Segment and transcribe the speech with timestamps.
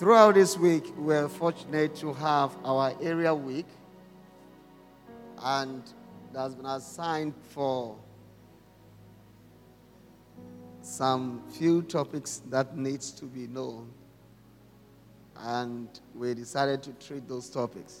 [0.00, 3.66] Throughout this week, we're fortunate to have our area week,
[5.42, 5.82] and
[6.32, 7.98] that's been assigned for
[10.80, 13.90] some few topics that needs to be known,
[15.36, 18.00] and we decided to treat those topics.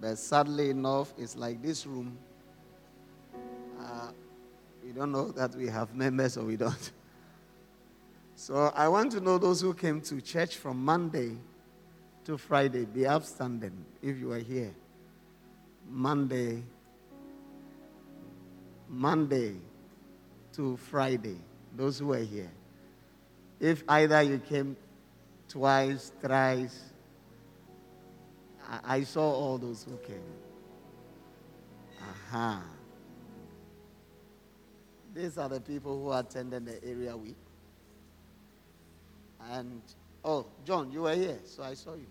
[0.00, 2.16] But sadly enough, it's like this room.
[3.80, 4.12] Uh,
[4.84, 6.92] we don't know that we have members or we don't.
[8.36, 11.36] So I want to know those who came to church from Monday
[12.24, 12.84] to Friday.
[12.84, 14.74] Be upstanding if you are here.
[15.88, 16.62] Monday,
[18.88, 19.54] Monday
[20.54, 21.36] to Friday.
[21.76, 22.50] Those who are here.
[23.60, 24.76] If either you came
[25.48, 26.82] twice, thrice,
[28.68, 30.20] I, I saw all those who came.
[32.00, 32.62] Aha.
[35.14, 37.36] These are the people who attended the area week.
[39.52, 39.82] And,
[40.24, 42.06] oh, John, you were here, so I saw you.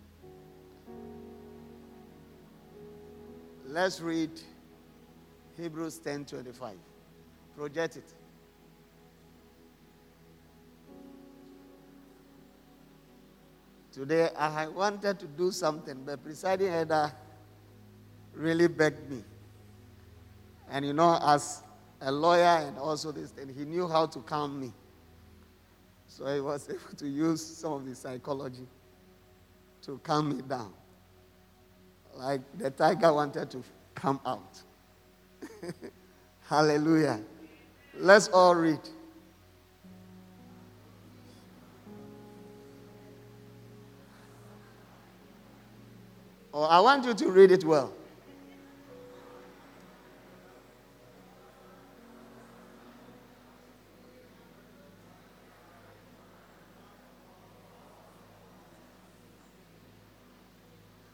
[3.67, 4.29] Let's read
[5.57, 6.75] Hebrews 10 25.
[7.57, 8.13] Project it.
[13.91, 17.11] Today, I wanted to do something, but presiding elder
[18.33, 19.23] really begged me.
[20.71, 21.61] And you know, as
[22.01, 24.73] a lawyer and also this thing, he knew how to calm me.
[26.15, 28.67] So he was able to use some of the psychology
[29.81, 30.71] to calm me down.
[32.15, 33.63] Like the tiger wanted to
[33.95, 34.61] come out.
[36.47, 37.19] Hallelujah.
[37.97, 38.79] Let's all read.
[46.53, 47.91] Oh, I want you to read it well.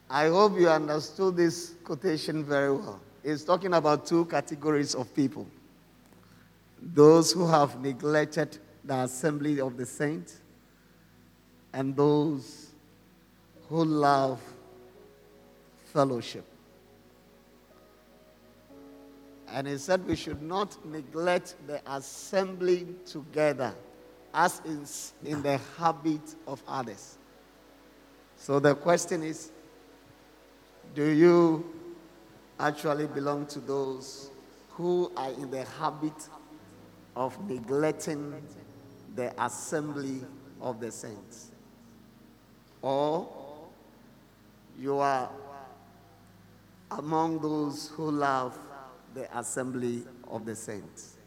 [0.09, 2.99] I hope you understood this quotation very well.
[3.23, 5.45] It's talking about two categories of people
[6.81, 10.39] those who have neglected the assembly of the saints,
[11.73, 12.67] and those
[13.67, 14.41] who love
[15.93, 16.45] fellowship.
[19.51, 23.73] And he said we should not neglect the assembly together
[24.33, 27.17] as is in the habit of others.
[28.37, 29.51] So the question is
[30.95, 31.65] do you
[32.59, 34.31] actually belong to those
[34.71, 36.29] who are in the habit
[37.15, 38.33] of neglecting
[39.15, 40.21] the assembly
[40.61, 41.51] of the saints?
[42.81, 43.27] Or
[44.79, 45.29] you are
[46.91, 48.57] among those who love
[49.13, 51.17] the assembly of the saints?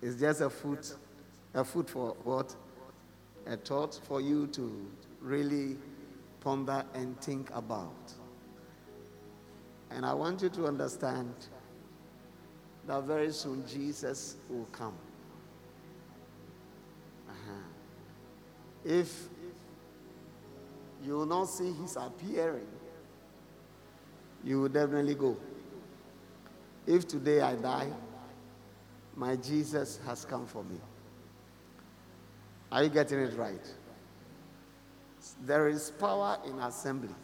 [0.00, 0.94] It's just a foot,
[1.54, 2.54] a foot for what?
[3.46, 4.86] A thought for you to
[5.20, 5.76] really
[6.42, 8.12] ponder and think about.
[9.90, 11.34] And I want you to understand
[12.86, 14.94] that very soon Jesus will come.
[17.28, 17.52] Uh-huh.
[18.84, 19.28] If
[21.04, 22.66] you will not see his appearing,
[24.42, 25.36] you will definitely go.
[26.86, 27.88] If today I die,
[29.14, 30.80] my Jesus has come for me.
[32.72, 33.74] Are you getting it right?
[35.44, 37.14] There is power in assembly,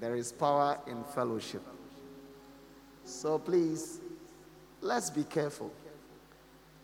[0.00, 1.62] there is power in fellowship.
[3.04, 3.98] So please,
[4.80, 5.72] let's be careful.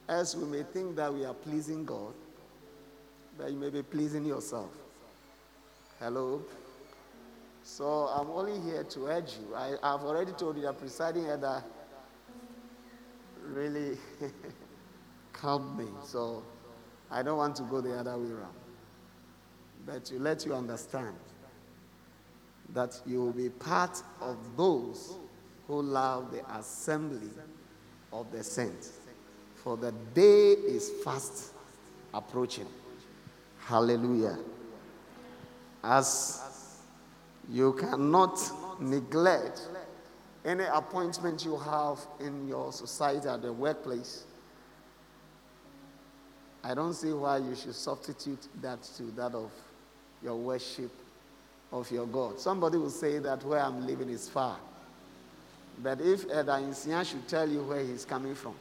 [0.08, 2.14] As we may think that we are pleasing God,
[3.38, 4.70] that you may be pleasing yourself.
[5.98, 6.42] Hello?
[7.64, 9.54] So I'm only here to urge you.
[9.54, 11.62] I, have already told you that presiding elder
[13.42, 13.98] really
[15.32, 15.86] calmed me.
[16.04, 16.44] So
[17.10, 18.65] I don't want to go the other way around
[19.86, 21.14] but to let you understand
[22.74, 25.14] that you will be part of those
[25.68, 27.30] who love the assembly
[28.12, 28.92] of the saints.
[29.54, 31.52] For the day is fast
[32.12, 32.66] approaching.
[33.60, 34.38] Hallelujah.
[35.82, 36.80] As
[37.50, 38.38] you cannot
[38.80, 39.68] neglect
[40.44, 44.24] any appointment you have in your society at the workplace,
[46.62, 49.52] I don't see why you should substitute that to that of
[50.26, 50.90] your worship
[51.72, 52.38] of your God.
[52.40, 54.58] Somebody will say that where I'm living is far.
[55.82, 58.54] But if Eda Insia should tell you where he's coming from,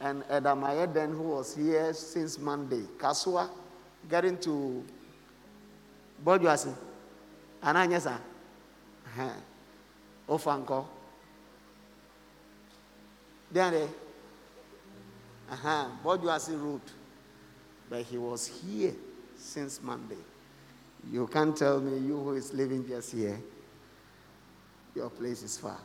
[0.00, 3.48] and Eda Mayeden, who was here since Monday, Kasoa,
[4.10, 4.84] getting to
[6.24, 6.74] Bojuasi,
[7.62, 8.18] Ananyesa,
[10.28, 10.84] Ofankor,
[13.50, 13.88] there,
[16.04, 16.90] Bojuasi route.
[17.88, 18.94] but he was here
[19.36, 20.16] since Monday.
[21.10, 23.40] You can't tell me, you who is living just here,
[24.94, 25.78] your place is far.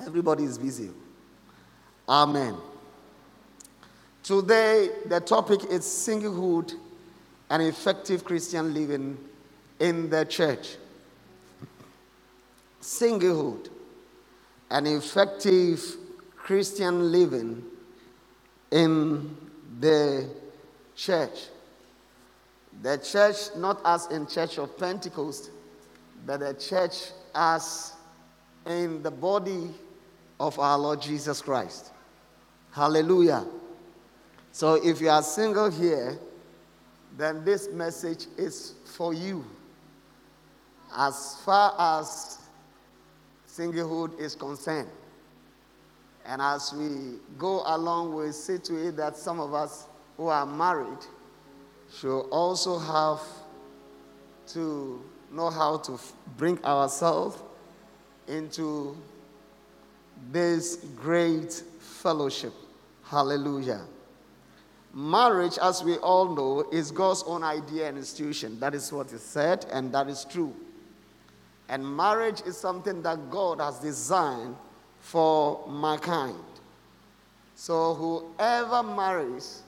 [0.00, 0.90] Everybody is busy.
[2.08, 2.56] Amen.
[4.22, 6.74] Today, the topic is singlehood
[7.48, 9.16] and effective Christian living
[9.78, 10.76] in the church.
[12.80, 13.68] Singlehood
[14.70, 15.80] and effective
[16.36, 17.64] Christian living
[18.70, 19.36] in
[19.80, 20.28] the
[20.94, 21.46] church.
[22.82, 25.50] The church, not as in Church of Pentecost,
[26.26, 27.94] but the church as
[28.66, 29.70] in the body
[30.38, 31.92] of our Lord Jesus Christ.
[32.72, 33.46] Hallelujah.
[34.52, 36.18] So if you are single here,
[37.16, 39.44] then this message is for you.
[40.94, 42.38] As far as
[43.48, 44.88] singlehood is concerned.
[46.26, 49.86] And as we go along, we see to it that some of us
[50.16, 50.98] who are married
[51.92, 53.20] should also have
[54.48, 55.02] to
[55.32, 55.98] know how to
[56.36, 57.42] bring ourselves
[58.28, 58.96] into
[60.30, 62.52] this great fellowship.
[63.04, 63.82] Hallelujah.
[64.92, 68.58] Marriage, as we all know, is God's own idea and institution.
[68.60, 70.54] That is what is said, and that is true.
[71.68, 74.56] And marriage is something that God has designed
[75.00, 76.34] for mankind.
[77.54, 79.62] So whoever marries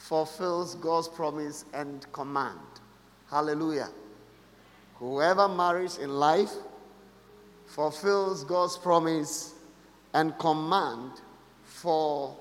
[0.00, 2.58] fulfills God's promise and command.
[3.30, 3.90] Hallelujah.
[4.94, 6.52] Whoever marries in life
[7.66, 9.54] fulfills God's promise
[10.14, 11.12] and command
[11.64, 12.34] for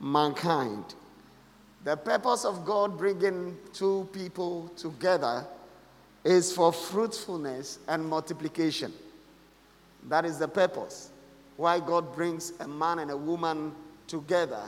[0.00, 0.94] mankind.
[1.84, 5.44] The purpose of God bringing two people together
[6.24, 8.92] is for fruitfulness and multiplication.
[10.08, 11.10] That is the purpose.
[11.56, 13.74] Why God brings a man and a woman
[14.06, 14.62] together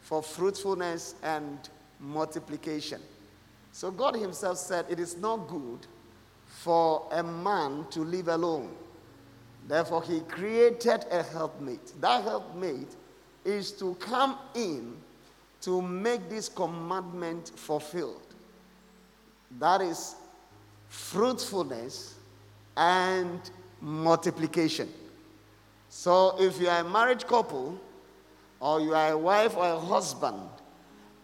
[0.00, 1.58] for fruitfulness and
[2.00, 3.00] multiplication.
[3.72, 5.86] So God Himself said, It is not good
[6.46, 8.70] for a man to live alone.
[9.68, 12.00] Therefore, He created a helpmate.
[12.00, 12.96] That helpmate
[13.44, 14.96] is to come in
[15.62, 18.22] to make this commandment fulfilled.
[19.58, 20.14] That is
[20.88, 22.14] fruitfulness
[22.76, 23.40] and
[23.80, 24.92] multiplication.
[25.88, 27.80] So, if you are a married couple,
[28.60, 30.48] or you are a wife or a husband,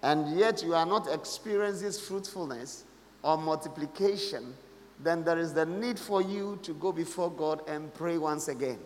[0.02, 2.84] and yet you are not experiencing fruitfulness
[3.22, 4.54] or multiplication,
[5.00, 8.78] then there is the need for you to go before God and pray once again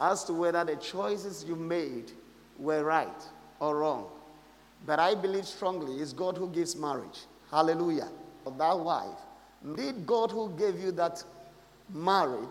[0.00, 2.10] as to whether the choices you made
[2.58, 3.22] were right
[3.60, 4.06] or wrong.
[4.84, 7.20] But I believe strongly it's God who gives marriage.
[7.50, 8.08] Hallelujah.
[8.42, 9.18] For that wife.
[9.64, 11.22] Indeed, God who gave you that
[11.88, 12.48] married,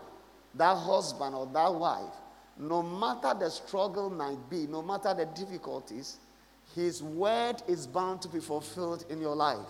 [0.56, 2.14] that husband or that wife,
[2.58, 6.18] no matter the struggle might be, no matter the difficulties,
[6.76, 9.68] his word is bound to be fulfilled in your life.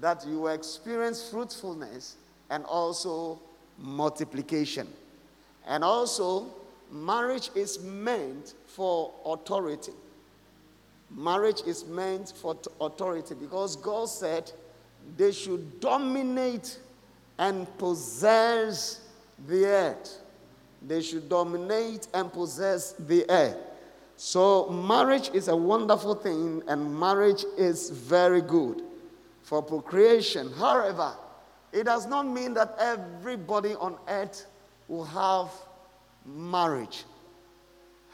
[0.00, 2.16] That you experience fruitfulness
[2.50, 3.40] and also
[3.78, 4.88] multiplication.
[5.66, 6.46] And also,
[6.90, 9.92] marriage is meant for authority.
[11.10, 14.50] Marriage is meant for authority because God said
[15.16, 16.78] they should dominate
[17.38, 19.00] and possess
[19.46, 20.18] the earth.
[20.86, 23.56] They should dominate and possess the earth.
[24.16, 28.82] So, marriage is a wonderful thing, and marriage is very good
[29.42, 30.50] for procreation.
[30.52, 31.12] However,
[31.72, 34.46] it does not mean that everybody on earth
[34.88, 35.50] will have
[36.24, 37.04] marriage.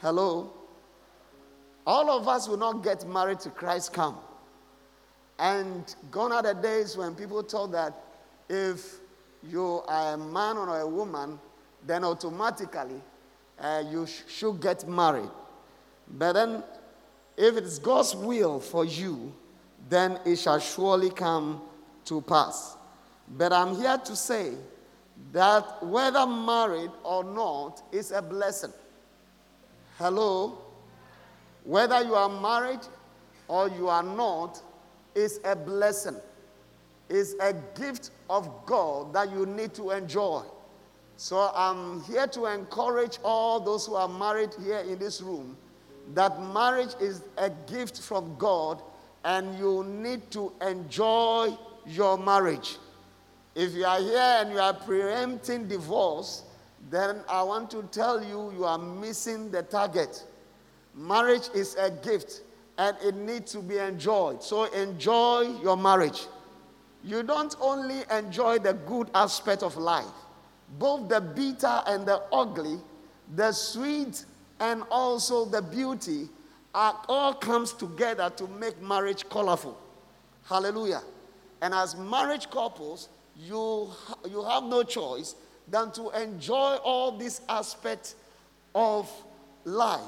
[0.01, 0.51] Hello?
[1.87, 4.17] All of us will not get married to Christ come.
[5.39, 7.93] And gone are the days when people thought that
[8.49, 8.99] if
[9.41, 11.39] you are a man or a woman,
[11.85, 13.01] then automatically
[13.59, 15.29] uh, you sh- should get married.
[16.13, 16.63] But then,
[17.35, 19.33] if it is God's will for you,
[19.89, 21.61] then it shall surely come
[22.05, 22.77] to pass.
[23.37, 24.53] But I'm here to say
[25.31, 28.73] that whether married or not is a blessing.
[29.97, 30.59] Hello?
[31.63, 32.81] Whether you are married
[33.47, 34.61] or you are not
[35.15, 36.17] is a blessing,
[37.09, 40.43] is a gift of God that you need to enjoy.
[41.17, 45.55] So I'm here to encourage all those who are married here in this room
[46.13, 48.81] that marriage is a gift from God
[49.23, 52.77] and you need to enjoy your marriage.
[53.55, 56.43] If you are here and you are preempting divorce,
[56.89, 60.23] then I want to tell you you are missing the target.
[60.93, 62.41] Marriage is a gift
[62.77, 64.43] and it needs to be enjoyed.
[64.43, 66.27] So enjoy your marriage.
[67.03, 70.05] You don't only enjoy the good aspect of life,
[70.79, 72.79] both the bitter and the ugly,
[73.35, 74.25] the sweet
[74.63, 76.29] and also the beauty
[76.73, 79.77] are, all comes together to make marriage colorful.
[80.45, 81.01] Hallelujah.
[81.61, 83.89] And as marriage couples, you,
[84.29, 85.35] you have no choice
[85.67, 88.15] than to enjoy all these aspects
[88.73, 89.11] of
[89.65, 89.99] life,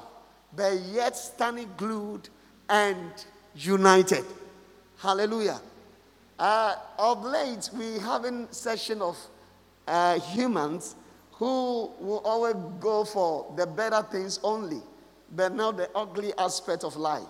[0.55, 2.29] but yet standing glued
[2.69, 4.23] and united.
[4.97, 5.59] Hallelujah.
[6.39, 9.17] Uh, of late, we have having session of
[9.85, 10.95] uh, humans
[11.37, 14.81] who will always go for the better things only,
[15.35, 17.27] but not the ugly aspect of life.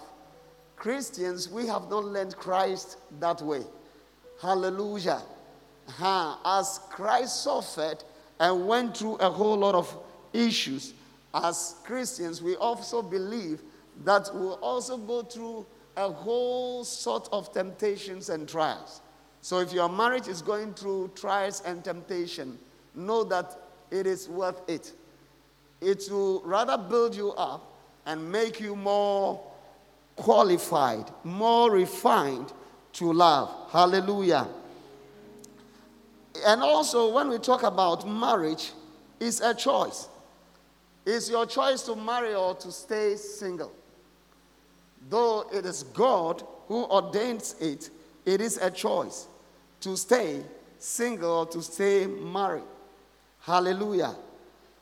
[0.76, 3.64] Christians, we have not learned Christ that way.
[4.42, 5.22] Hallelujah.
[6.00, 8.04] Uh, as Christ suffered
[8.40, 9.98] and went through a whole lot of
[10.34, 10.94] issues,
[11.34, 13.62] as Christians, we also believe
[14.04, 15.66] that we'll also go through
[15.98, 19.02] a whole sort of temptations and trials.
[19.42, 22.60] So if your marriage is going through trials and temptation,
[22.94, 23.58] know that
[23.96, 24.92] it is worth it.
[25.82, 27.74] It will rather build you up
[28.06, 29.42] and make you more
[30.16, 32.52] qualified, more refined
[32.94, 33.54] to love.
[33.72, 34.48] Hallelujah.
[36.46, 38.74] And also, when we talk about marriage,
[39.20, 40.10] it's a choice.
[41.06, 43.72] It's your choice to marry or to stay single.
[45.10, 47.90] Though it is God who ordains it,
[48.26, 49.28] it is a choice
[49.82, 50.44] to stay
[50.80, 52.64] single or to stay married.
[53.46, 54.16] Hallelujah.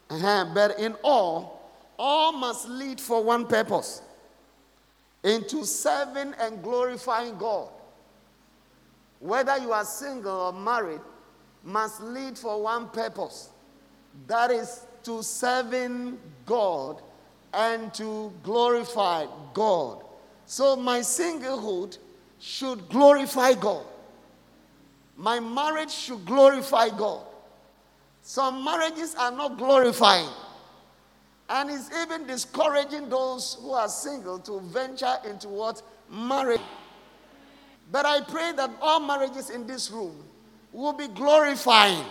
[0.10, 0.46] Uh-huh.
[0.54, 4.02] But in all, all must lead for one purpose
[5.24, 7.70] into serving and glorifying God.
[9.20, 11.02] Whether you are single or married,
[11.64, 13.50] must lead for one purpose
[14.28, 17.02] that is to serving God
[17.54, 20.04] and to glorify God.
[20.46, 21.98] So my singlehood
[22.40, 23.86] should glorify God.
[25.16, 27.26] My marriage should glorify God.
[28.24, 30.30] Some marriages are not glorifying.
[31.50, 35.82] And it's even discouraging those who are single to venture into what?
[36.10, 36.62] Marriage.
[37.92, 40.24] But I pray that all marriages in this room
[40.72, 42.06] will be glorifying.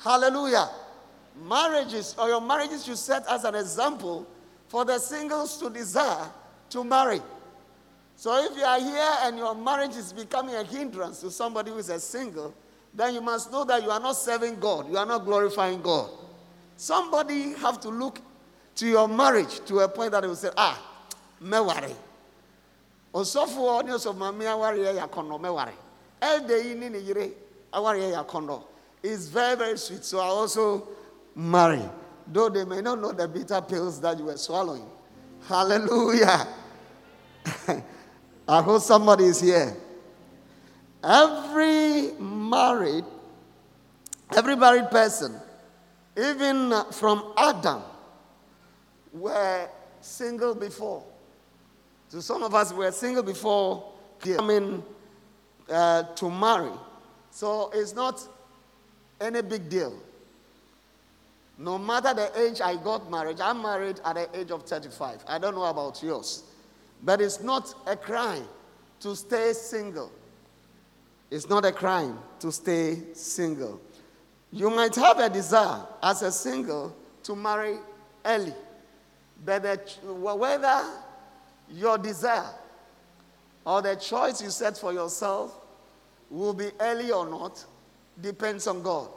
[0.00, 0.68] Hallelujah.
[1.48, 4.26] Marriages or your marriages should set as an example
[4.66, 6.28] for the singles to desire
[6.70, 7.20] to marry.
[8.16, 11.78] So if you are here and your marriage is becoming a hindrance to somebody who
[11.78, 12.54] is a single,
[12.94, 14.90] then you must know that you are not serving God.
[14.90, 16.10] You are not glorifying God.
[16.76, 18.20] Somebody have to look
[18.76, 20.80] to your marriage to a point that they will say, ah,
[21.40, 21.94] me worry.
[23.14, 25.72] Osofo ne so mami aware ya kono me worry.
[26.20, 27.32] Elde yi ni yire
[27.72, 28.64] aware ya kono.
[29.02, 30.04] It's very very sweet.
[30.04, 30.88] So I also
[31.34, 31.82] marry.
[32.26, 34.86] Though they may not know the bitter pills that you were swallowing.
[35.48, 36.46] Hallelujah.
[38.48, 39.74] I hope somebody is here.
[41.02, 43.04] Every married,
[44.36, 45.34] every married person,
[46.16, 47.82] even from Adam,
[49.12, 49.68] were
[50.00, 51.02] single before.
[52.08, 54.82] So some of us were single before coming
[55.70, 56.72] uh, to marry.
[57.30, 58.20] So it's not
[59.20, 59.94] any big deal.
[61.56, 65.24] No matter the age I got married, I'm married at the age of 35.
[65.26, 66.44] I don't know about yours.
[67.02, 68.44] But it's not a crime
[69.00, 70.10] to stay single.
[71.30, 73.80] It's not a crime to stay single.
[74.52, 77.76] You might have a desire as a single to marry
[78.24, 78.54] early,
[79.44, 80.82] but the, whether
[81.70, 82.50] your desire
[83.64, 85.56] or the choice you set for yourself
[86.28, 87.64] will be early or not
[88.20, 89.08] depends on God.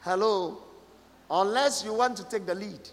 [0.00, 0.58] Hello?
[1.30, 2.88] Unless you want to take the lead.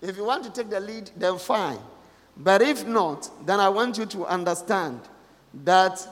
[0.00, 1.78] If you want to take the lead, then fine.
[2.36, 5.00] But if not, then I want you to understand
[5.64, 6.06] that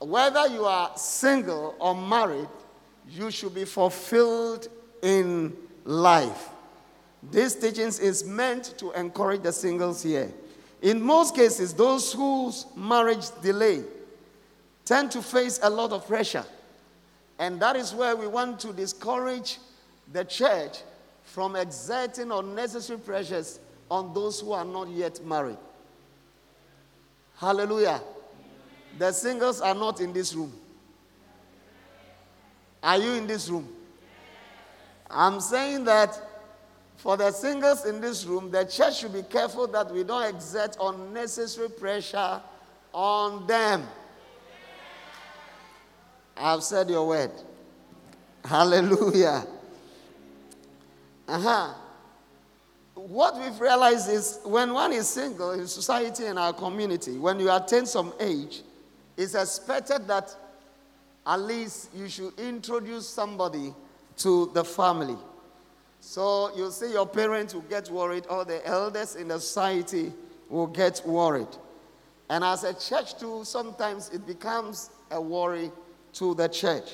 [0.00, 2.48] whether you are single or married,
[3.08, 4.68] you should be fulfilled
[5.02, 6.48] in life.
[7.22, 10.32] This teachings is meant to encourage the singles here.
[10.80, 13.82] In most cases, those whose marriage delay
[14.86, 16.44] tend to face a lot of pressure.
[17.38, 19.58] And that is where we want to discourage
[20.12, 20.78] the church
[21.24, 25.58] from exerting unnecessary pressures on those who are not yet married.
[27.36, 28.00] Hallelujah.
[28.98, 30.52] The singles are not in this room.
[32.82, 33.68] Are you in this room?
[35.10, 36.18] I'm saying that
[36.96, 40.76] for the singles in this room, the church should be careful that we don't exert
[40.80, 42.40] unnecessary pressure
[42.92, 43.86] on them.
[46.36, 47.32] I've said your word.
[48.44, 49.46] Hallelujah.
[51.28, 51.74] Uh huh
[53.08, 57.50] what we've realized is when one is single in society and our community, when you
[57.50, 58.62] attain some age,
[59.20, 60.34] it's expected that
[61.26, 63.74] at least you should introduce somebody
[64.16, 65.18] to the family.
[66.00, 70.14] So you see, your parents will get worried, or the elders in the society
[70.48, 71.54] will get worried.
[72.30, 75.70] And as a church, too, sometimes it becomes a worry
[76.14, 76.90] to the church,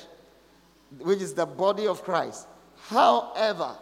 [0.99, 2.47] which is the body of Christ.
[2.89, 3.73] However,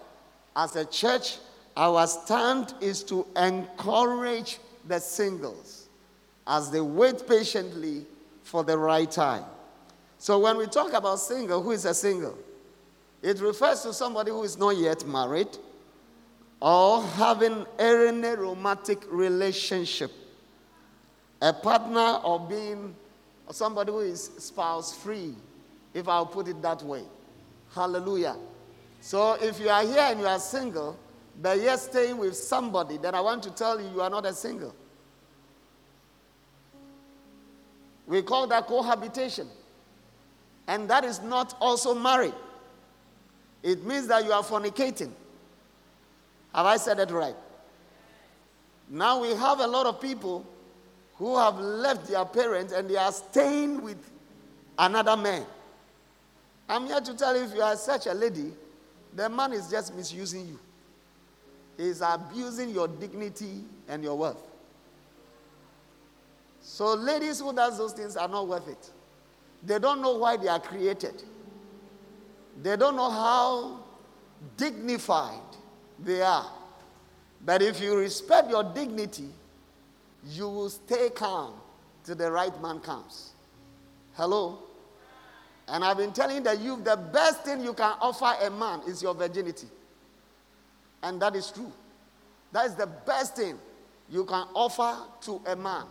[0.56, 1.38] as a church,
[1.76, 5.90] our stand is to encourage the singles
[6.46, 8.06] as they wait patiently
[8.46, 9.44] for the right time.
[10.20, 12.38] So when we talk about single, who is a single?
[13.22, 15.50] It refers to somebody who is not yet married
[16.62, 20.12] or having any romantic relationship,
[21.42, 22.96] a partner or being
[23.50, 25.34] somebody who is spouse free,
[25.94, 27.04] if I'll put it that way.
[27.74, 28.38] Hallelujah.
[29.02, 31.00] So if you are here and you are single,
[31.42, 34.34] but yet staying with somebody, then I want to tell you, you are not a
[34.34, 34.76] single.
[38.08, 39.48] We call that cohabitation.
[40.68, 42.34] And that is not also married.
[43.64, 45.12] It means that you are fornicating.
[46.54, 47.36] Have I said it right?
[48.90, 50.46] Now we have a lot of people
[51.16, 53.98] who have left their parents and they are staying with
[54.78, 55.46] another man.
[56.68, 58.52] I'm here to tell you if you are such a lady,
[59.16, 60.60] the man is just misusing you.
[61.78, 64.38] He's abusing your dignity and your worth.
[66.68, 68.90] So ladies who does those things are not worth it.
[69.64, 71.22] They don't know why they are created.
[72.62, 73.84] They don't know how
[74.58, 75.40] dignified
[76.00, 76.52] they are.
[77.46, 79.30] But if you respect your dignity,
[80.28, 81.54] you will stay calm
[82.04, 83.34] till the right man comes.
[84.14, 84.58] Hello?
[85.68, 89.04] And I've been telling that you the best thing you can offer a man is
[89.04, 89.68] your virginity.
[91.04, 91.72] And that is true.
[92.52, 93.60] That is the best thing
[94.10, 95.86] you can offer to a man.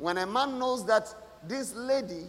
[0.00, 1.14] When a man knows that
[1.46, 2.24] this lady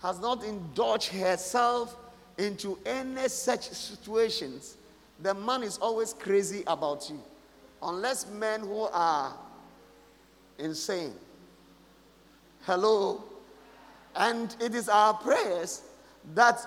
[0.00, 1.96] has not indulged herself
[2.38, 4.76] into any such situations,
[5.20, 7.20] the man is always crazy about you.
[7.82, 9.34] Unless men who are
[10.58, 11.12] insane.
[12.62, 13.24] Hello?
[14.14, 15.82] And it is our prayers
[16.34, 16.64] that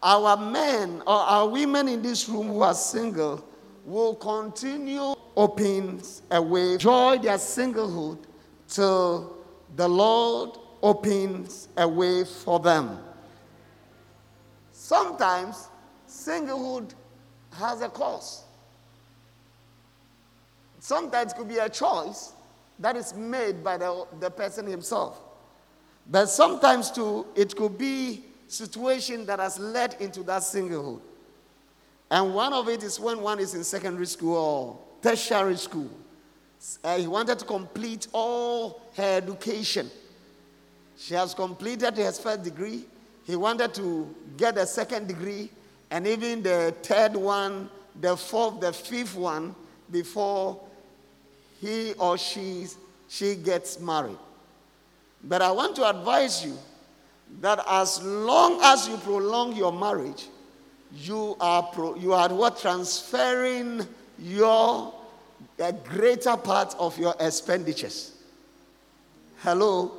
[0.00, 3.44] our men or our women in this room who are single
[3.84, 8.18] will continue opens a way, enjoy their singlehood
[8.68, 9.41] till
[9.76, 12.98] the Lord opens a way for them.
[14.72, 15.68] Sometimes
[16.08, 16.92] singlehood
[17.52, 18.44] has a cost.
[20.80, 22.32] Sometimes it could be a choice
[22.78, 25.20] that is made by the, the person himself.
[26.10, 31.00] But sometimes too, it could be situation that has led into that singlehood.
[32.10, 35.88] And one of it is when one is in secondary school or tertiary school.
[36.84, 39.90] Uh, he wanted to complete all her education.
[40.96, 42.84] She has completed her first degree.
[43.24, 45.50] He wanted to get a second degree
[45.92, 47.68] and even the third one,
[48.00, 49.54] the fourth, the fifth one
[49.90, 50.58] before
[51.60, 52.66] he or she,
[53.08, 54.16] she gets married.
[55.22, 56.56] But I want to advise you
[57.42, 60.28] that as long as you prolong your marriage,
[60.96, 62.58] you are, pro, you are what?
[62.58, 63.86] Transferring
[64.18, 64.94] your
[65.58, 68.12] a greater part of your expenditures.
[69.38, 69.92] Hello?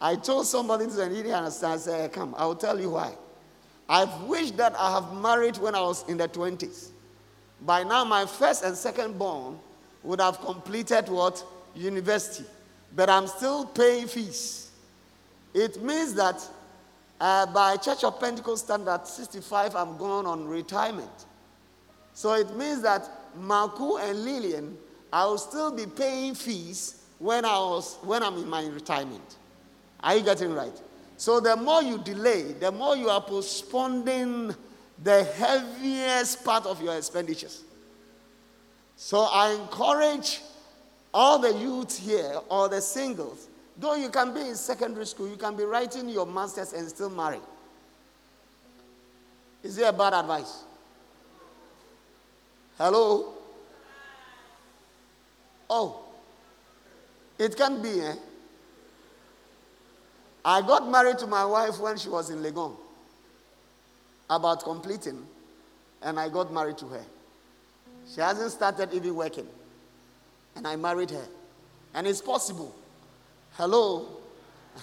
[0.00, 1.72] I told somebody to didn't understand.
[1.74, 3.12] I said, Come, I'll tell you why.
[3.88, 6.90] I've wished that I have married when I was in the 20s.
[7.60, 9.58] By now, my first and second born
[10.02, 11.44] would have completed what?
[11.74, 12.44] University.
[12.94, 14.70] But I'm still paying fees.
[15.52, 16.46] It means that
[17.20, 21.26] uh, by Church of Pentecost standard 65, I'm going on retirement.
[22.12, 24.76] So it means that Marco and Lillian,
[25.12, 29.36] I will still be paying fees when, I was, when I'm in my retirement.
[30.00, 30.80] Are you getting right?
[31.16, 34.54] So the more you delay, the more you are postponing
[35.02, 37.62] the heaviest part of your expenditures.
[38.96, 40.40] So I encourage
[41.12, 45.36] all the youth here or the singles, though you can be in secondary school, you
[45.36, 47.40] can be writing your master's and still marry.
[49.62, 50.64] Is it a bad advice?
[52.78, 53.34] Hello?
[55.70, 56.02] Oh,
[57.38, 58.14] it can be, eh?
[60.44, 62.74] I got married to my wife when she was in Legon,
[64.28, 65.24] about completing,
[66.02, 67.04] and I got married to her.
[68.12, 69.46] She hasn't started even working,
[70.56, 71.26] and I married her.
[71.94, 72.74] And it's possible.
[73.52, 74.06] Hello?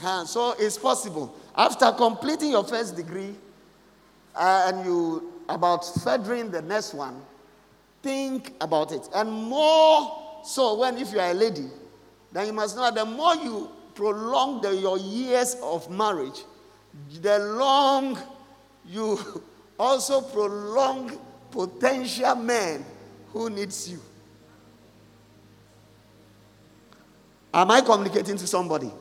[0.03, 1.35] Uh, so it's possible.
[1.55, 3.35] After completing your first degree,
[4.35, 7.21] uh, and you about furthering the next one,
[8.01, 9.07] think about it.
[9.13, 11.67] And more so, when if you are a lady,
[12.31, 16.43] then you must know that the more you prolong the, your years of marriage,
[17.21, 18.17] the long
[18.85, 19.19] you
[19.79, 21.17] also prolong
[21.51, 22.85] potential men
[23.33, 23.99] who needs you.
[27.53, 28.91] Am I communicating to somebody?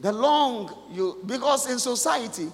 [0.00, 2.50] The long you, because in society,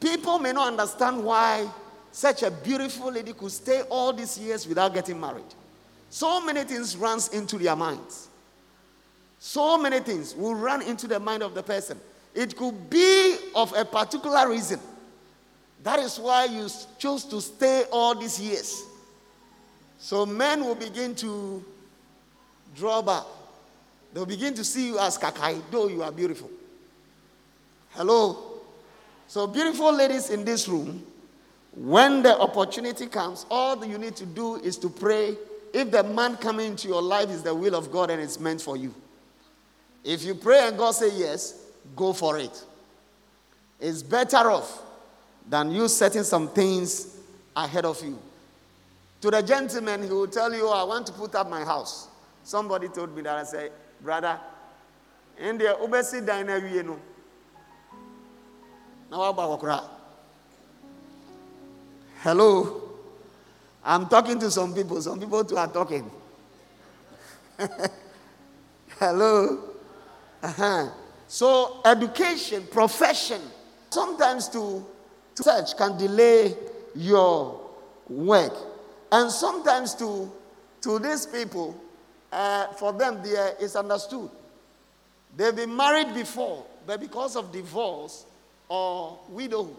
[0.00, 1.68] people may not understand why
[2.12, 5.44] such a beautiful lady could stay all these years without getting married.
[6.10, 8.28] So many things runs into their minds.
[9.38, 11.98] So many things will run into the mind of the person.
[12.34, 14.78] It could be of a particular reason.
[15.82, 18.84] That is why you chose to stay all these years.
[19.98, 21.64] So men will begin to
[22.76, 23.24] draw back.
[24.12, 26.50] They'll begin to see you as kakai, though you are beautiful.
[27.90, 28.52] Hello?
[29.28, 31.02] So, beautiful ladies in this room,
[31.74, 35.36] when the opportunity comes, all you need to do is to pray
[35.72, 38.60] if the man coming into your life is the will of God and it's meant
[38.60, 38.94] for you.
[40.04, 41.58] If you pray and God say yes,
[41.96, 42.64] go for it.
[43.80, 44.82] It's better off
[45.48, 47.16] than you setting some things
[47.56, 48.18] ahead of you.
[49.22, 52.08] To the gentleman, he will tell you, oh, I want to put up my house.
[52.42, 54.38] Somebody told me that I said, brother,
[55.38, 57.00] in the Ubesi diner, you know.
[59.10, 59.60] Now about
[62.22, 62.80] Hello.
[63.84, 65.02] I'm talking to some people.
[65.02, 66.08] Some people too are talking.
[69.00, 69.58] Hello.
[70.40, 70.88] Uh-huh.
[71.26, 73.40] So education, profession,
[73.90, 74.86] sometimes to,
[75.34, 76.54] to search can delay
[76.94, 77.60] your
[78.08, 78.52] work.
[79.10, 80.30] And sometimes to,
[80.82, 81.76] to these people,
[82.30, 84.30] uh, for them, there is understood.
[85.36, 88.26] They've been married before, but because of divorce
[88.68, 89.74] or widowhood,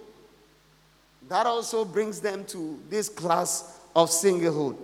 [1.30, 4.78] that also brings them to this class of singlehood.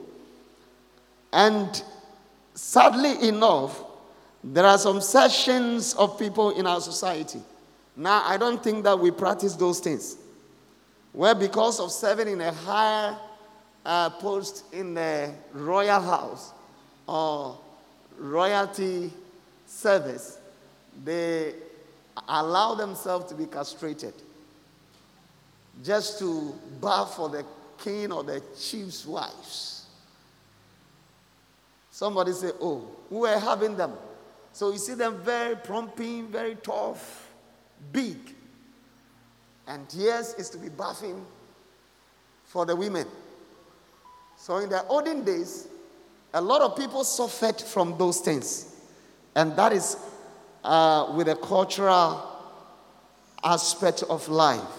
[1.31, 1.83] And
[2.53, 3.83] sadly enough,
[4.43, 7.41] there are some sections of people in our society.
[7.95, 10.17] Now, I don't think that we practice those things.
[11.11, 13.17] Where, because of serving in a higher
[13.85, 16.53] uh, post in the royal house
[17.07, 17.57] or
[18.17, 19.11] royalty
[19.65, 20.37] service,
[21.03, 21.55] they
[22.27, 24.13] allow themselves to be castrated
[25.83, 27.45] just to bath for the
[27.77, 29.85] king or the chief's wives.
[31.91, 33.93] Somebody say, Oh, who are having them?
[34.53, 37.29] So you see them very prompting, very tough,
[37.91, 38.17] big.
[39.67, 41.25] And yes, is to be bathing
[42.45, 43.07] for the women.
[44.37, 45.67] So in the olden days,
[46.33, 48.75] a lot of people suffered from those things.
[49.35, 49.97] And that is
[50.63, 52.25] uh, with a cultural
[53.43, 54.78] aspect of life.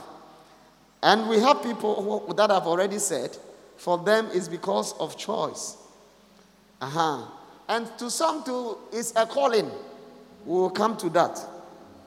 [1.02, 3.36] And we have people who, that have already said,
[3.76, 5.76] for them is because of choice.
[6.80, 7.26] Uh-huh.
[7.68, 9.70] And to some too is a calling.
[10.44, 11.40] We will come to that.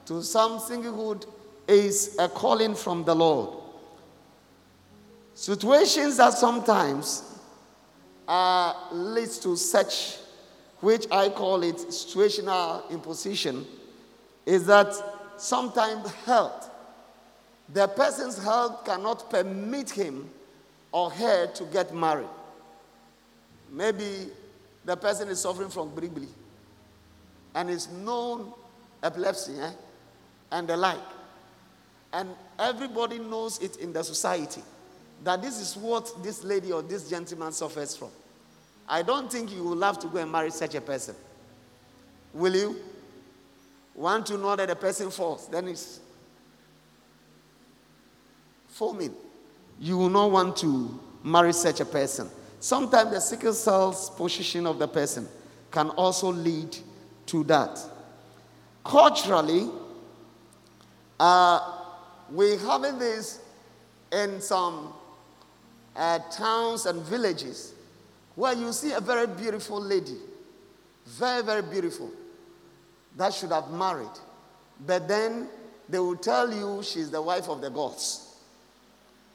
[0.08, 1.26] To some, singlehood
[1.68, 3.62] is a calling from the Lord.
[5.34, 7.40] Situations that sometimes
[8.28, 10.18] uh, leads to such,
[10.82, 13.66] which I call it situational imposition,
[14.46, 14.94] is that
[15.38, 16.70] sometimes health
[17.72, 20.30] the person's health cannot permit him
[20.92, 22.28] or her to get married.
[23.72, 24.28] Maybe
[24.86, 26.28] the person is suffering from bribli
[27.56, 28.52] and is known
[29.02, 29.72] epilepsy eh?
[30.52, 30.98] and the like.
[32.12, 34.62] And everybody knows it in the society
[35.24, 38.10] that this is what this lady or this gentleman suffers from.
[38.88, 41.16] I don't think you will have to go and marry such a person.
[42.34, 42.76] Will you?
[43.96, 46.00] Want to know that the person falls, then it's
[48.74, 49.14] foaming.
[49.80, 52.30] You will not want to marry such a person.
[52.60, 55.28] Sometimes the sickle cell's position of the person
[55.72, 56.76] can also lead
[57.28, 57.80] to that.
[58.84, 59.70] Culturally,
[61.20, 61.60] uh,
[62.32, 63.42] we have this
[64.12, 64.94] in some
[65.96, 67.74] uh, towns and villages
[68.36, 70.18] where you see a very beautiful lady,
[71.06, 72.10] very, very beautiful,
[73.18, 74.08] that should have married.
[74.86, 75.48] But then
[75.88, 78.23] they will tell you she's the wife of the gods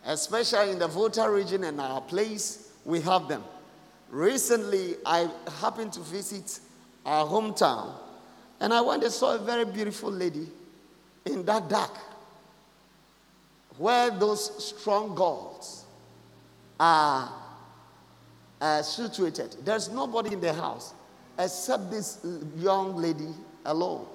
[0.06, 3.44] especially in the Volta region and our place, we have them.
[4.10, 5.28] Recently, I
[5.60, 6.60] happened to visit
[7.04, 7.92] our hometown,
[8.60, 10.48] and I went and saw a very beautiful lady
[11.26, 11.96] in that dark,
[13.76, 15.84] where those strong gods
[16.80, 17.30] are
[18.60, 19.56] uh, situated.
[19.64, 20.94] There's nobody in the house
[21.38, 22.18] except this
[22.56, 23.28] young lady
[23.64, 24.06] alone.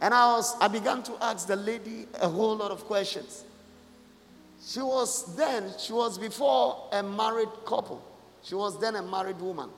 [0.00, 3.44] And I, was, I began to ask the lady a whole lot of questions.
[4.64, 8.02] She was then, she was before a married couple.
[8.42, 9.70] She was then a married woman.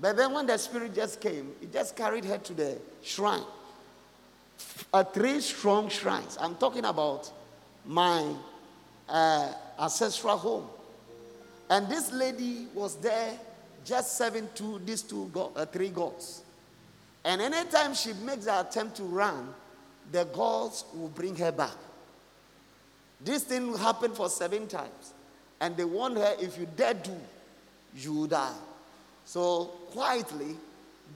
[0.00, 3.44] But then when the spirit just came, it just carried her to the shrine.
[4.92, 6.36] Uh, three strong shrines.
[6.40, 7.30] I'm talking about
[7.86, 8.34] my
[9.08, 10.66] uh, ancestral home.
[11.70, 13.38] And this lady was there
[13.84, 16.42] just serving to these two uh, three gods.
[17.24, 19.54] And anytime she makes an attempt to run,
[20.12, 21.76] the gods will bring her back.
[23.24, 25.14] This thing happened for seven times.
[25.60, 27.16] And they warned her, if you dare do,
[27.96, 28.52] you die.
[29.24, 30.56] So quietly,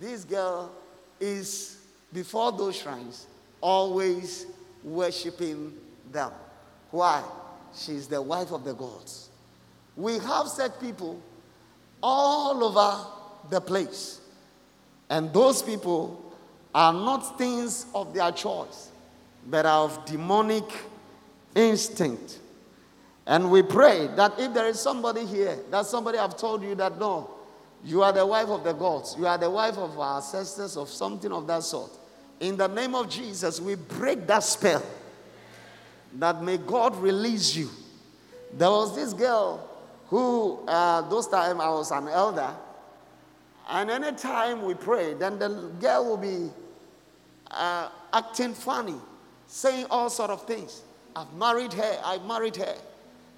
[0.01, 0.73] this girl
[1.21, 1.77] is
[2.13, 3.27] before those shrines,
[3.61, 4.47] always
[4.83, 5.75] worshiping
[6.11, 6.33] them.
[6.91, 7.23] Why?
[7.75, 9.29] She's the wife of the gods.
[9.97, 11.21] We have such people
[12.03, 13.07] all over
[13.51, 14.21] the place.
[15.11, 16.33] And those people
[16.75, 18.91] are not things of their choice,
[19.47, 20.65] but are of demonic
[21.59, 22.39] instinct.
[23.27, 26.99] And we pray that if there is somebody here, that somebody have told you that
[26.99, 27.31] no,
[27.85, 30.89] you are the wife of the gods, you are the wife of our ancestors, of
[30.89, 31.91] something of that sort.
[32.41, 34.83] In the name of Jesus, we break that spell
[36.15, 37.69] that may God release you.
[38.53, 39.69] There was this girl
[40.07, 42.51] who, uh, those time I was an elder,
[43.69, 46.51] and anytime we pray, then the girl will be
[47.51, 48.95] uh, acting funny,
[49.47, 50.83] saying all sort of things.
[51.19, 52.77] I've married her, I've married her.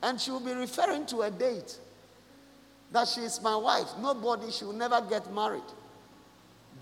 [0.03, 1.79] And she will be referring to a date
[2.93, 3.87] that she is my wife.
[3.99, 5.63] Nobody, she will never get married.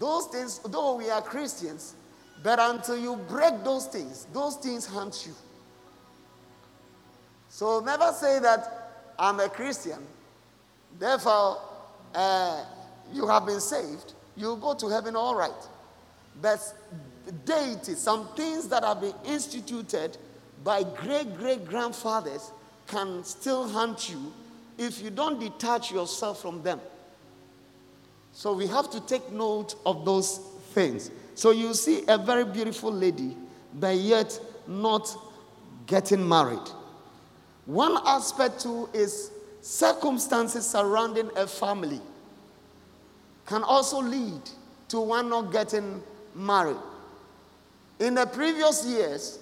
[0.01, 1.95] Those things, though we are Christians,
[2.43, 5.35] but until you break those things, those things haunt you.
[7.49, 10.01] So never say that I'm a Christian,
[10.99, 11.59] therefore
[12.13, 12.65] uh,
[13.13, 15.69] you have been saved, you go to heaven all right.
[16.43, 16.61] But
[17.45, 20.17] deity, some things that have been instituted
[20.65, 22.51] by great great grandfathers
[22.87, 24.33] can still haunt you
[24.79, 26.81] if you don't detach yourself from them.
[28.33, 30.39] So we have to take note of those
[30.73, 31.11] things.
[31.35, 33.37] So you see a very beautiful lady,
[33.75, 35.15] but yet not
[35.87, 36.69] getting married.
[37.67, 42.01] One aspect too is circumstances surrounding a family
[43.47, 44.43] can also lead
[44.89, 46.03] to one not getting
[46.35, 46.77] married.
[47.99, 49.39] In the previous years,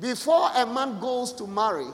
[0.00, 1.86] before a man goes to marry,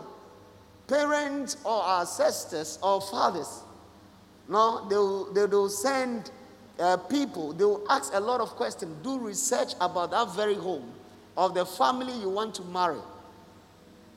[0.87, 3.63] parents or ancestors or fathers,
[4.49, 6.31] no, they will, they will send
[6.79, 10.93] uh, people, they will ask a lot of questions, do research about that very home
[11.37, 13.01] of the family you want to marry.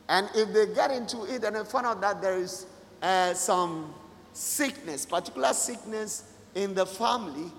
[0.08, 2.66] And if they get into it and they find out that there is
[3.02, 3.94] uh, some
[4.34, 6.24] sickness, particular sickness
[6.56, 7.52] in the family,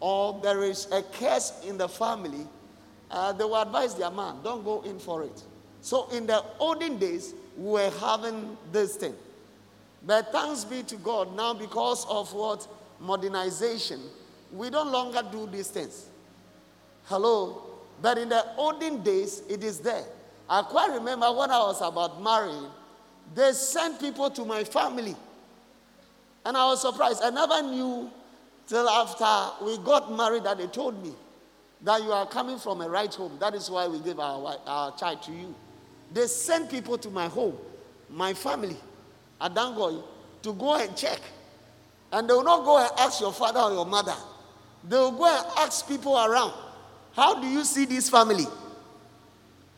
[0.00, 2.46] or there is a curse in the family,
[3.10, 5.42] uh, they will advise their man, don't go in for it.
[5.86, 9.14] So in the olden days, we were having this thing.
[10.04, 12.66] But thanks be to God, now because of what?
[12.98, 14.00] Modernization,
[14.52, 16.06] we don't longer do these things.
[17.04, 17.62] Hello?
[18.02, 20.02] But in the olden days, it is there.
[20.50, 22.66] I quite remember when I was about marrying,
[23.36, 25.14] they sent people to my family.
[26.44, 27.22] And I was surprised.
[27.22, 28.10] I never knew
[28.66, 31.12] till after we got married that they told me
[31.82, 33.36] that you are coming from a right home.
[33.38, 35.54] That is why we gave our, our child to you.
[36.12, 37.56] They send people to my home,
[38.10, 38.76] my family,
[39.40, 40.02] at Dangoy,
[40.42, 41.20] to go and check.
[42.12, 44.14] And they will not go and ask your father or your mother.
[44.88, 46.52] They will go and ask people around,
[47.12, 48.46] How do you see this family?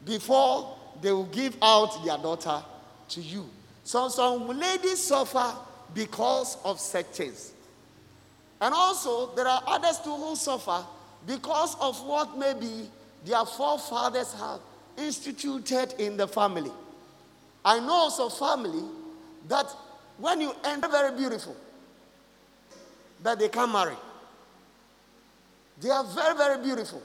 [0.05, 2.63] Before they will give out their daughter
[3.11, 3.49] to you.
[3.85, 5.55] So some ladies suffer
[5.95, 7.53] because of such things.
[8.61, 10.85] And also, there are others too who suffer
[11.27, 12.91] because of what maybe
[13.25, 14.61] their forefathers have
[14.99, 16.73] instituted in the family.
[17.65, 18.83] I know also family
[19.49, 19.67] that
[20.19, 21.57] when you enter very beautiful,
[23.23, 23.97] that they can't marry.
[25.81, 27.03] They are very, very beautiful.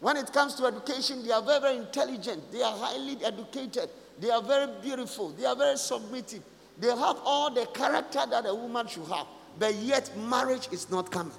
[0.00, 2.52] When it comes to education, they are very, very intelligent.
[2.52, 3.90] They are highly educated.
[4.20, 5.30] They are very beautiful.
[5.30, 6.42] They are very submissive.
[6.78, 9.26] They have all the character that a woman should have.
[9.58, 11.32] But yet, marriage is not coming.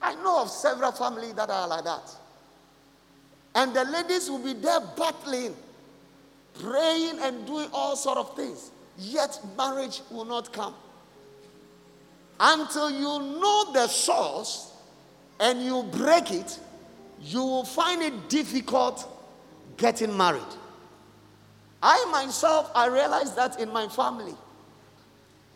[0.00, 2.10] I know of several families that are like that.
[3.54, 5.54] And the ladies will be there battling,
[6.60, 8.70] praying and doing all sort of things.
[8.98, 10.74] Yet marriage will not come.
[12.40, 14.72] Until you know the source
[15.38, 16.58] and you break it,
[17.20, 19.08] you will find it difficult
[19.76, 20.42] getting married.
[21.82, 24.34] I myself, I realized that in my family,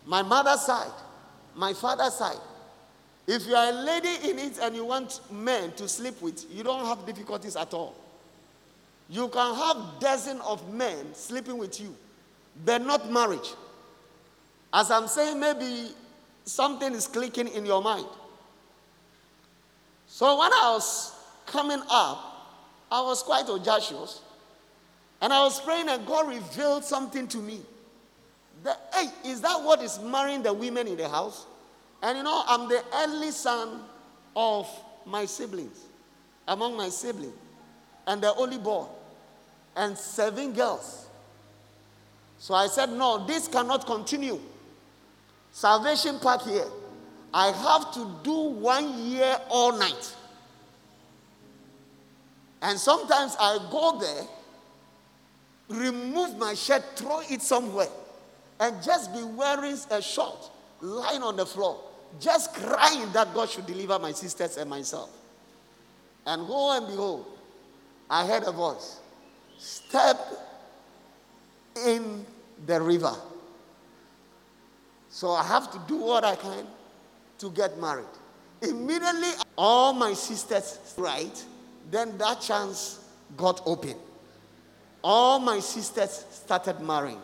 [0.05, 0.91] my mother's side,
[1.55, 2.39] my father's side,
[3.27, 6.63] if you are a lady in it and you want men to sleep with, you
[6.63, 7.93] don't have difficulties at all.
[9.09, 11.93] You can have dozens of men sleeping with you,
[12.65, 13.53] but not marriage.
[14.73, 15.89] As I'm saying, maybe
[16.45, 18.07] something is clicking in your mind.
[20.07, 21.13] So when I was
[21.45, 22.33] coming up,
[22.89, 24.21] I was quite audacious.
[25.21, 27.59] And I was praying, and God revealed something to me.
[28.63, 31.45] That, hey, is that what is marrying the women in the house?
[32.01, 33.81] And you know, I'm the only son
[34.35, 34.67] of
[35.05, 35.79] my siblings,
[36.47, 37.33] among my siblings,
[38.05, 38.85] and the only boy,
[39.75, 41.07] and seven girls.
[42.39, 44.39] So I said, No, this cannot continue.
[45.51, 46.67] Salvation Park here.
[47.33, 50.15] I have to do one year all night.
[52.61, 54.23] And sometimes I go there,
[55.69, 57.89] remove my shirt, throw it somewhere,
[58.59, 60.49] and just be wearing a short,
[60.81, 61.79] lying on the floor,
[62.19, 65.09] just crying that God should deliver my sisters and myself.
[66.25, 67.25] And lo and behold,
[68.09, 68.99] I heard a voice
[69.57, 70.19] step
[71.85, 72.25] in
[72.65, 73.13] the river.
[75.09, 76.65] So I have to do what I can
[77.39, 78.05] to get married.
[78.61, 81.43] Immediately, all my sisters right,
[81.91, 82.99] then that chance
[83.35, 83.95] got open.
[85.03, 87.21] All my sisters started marrying,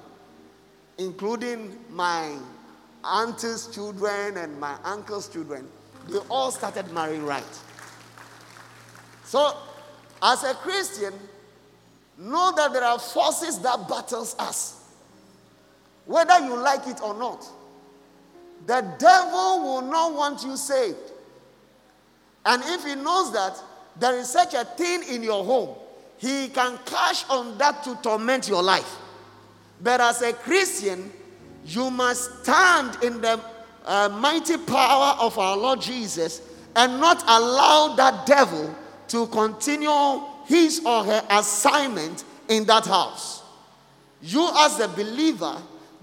[0.98, 2.38] including my
[3.04, 5.68] auntie's children and my uncle's children.
[6.10, 7.44] They all started marrying right.
[9.24, 9.56] So,
[10.22, 11.14] as a Christian,
[12.18, 14.80] know that there are forces that battles us.
[16.06, 17.46] Whether you like it or not.
[18.66, 21.12] The devil will not want you saved.
[22.46, 23.62] And if he knows that
[24.00, 25.76] there is such a thing in your home,
[26.18, 28.98] he can cash on that to torment your life.
[29.82, 31.12] But as a Christian,
[31.66, 33.40] you must stand in the
[33.86, 36.42] uh, mighty power of our Lord Jesus
[36.76, 38.74] and not allow that devil
[39.10, 43.44] to continue his or her assignment in that house.
[44.22, 45.58] You, as a believer,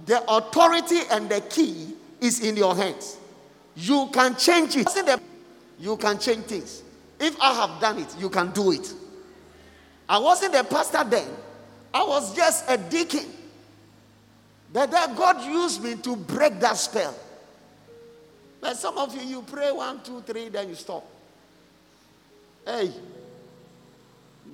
[0.06, 3.16] the authority and the key is in your hands.
[3.76, 4.88] You can change it.
[5.78, 6.82] You can change things.
[7.18, 8.92] If I have done it, you can do it.
[10.08, 11.28] I wasn't a pastor then,
[11.94, 13.26] I was just a deacon.
[14.72, 17.14] But then God used me to break that spell.
[18.60, 21.04] But some of you, you pray one, two, three, then you stop.
[22.64, 22.92] Hey,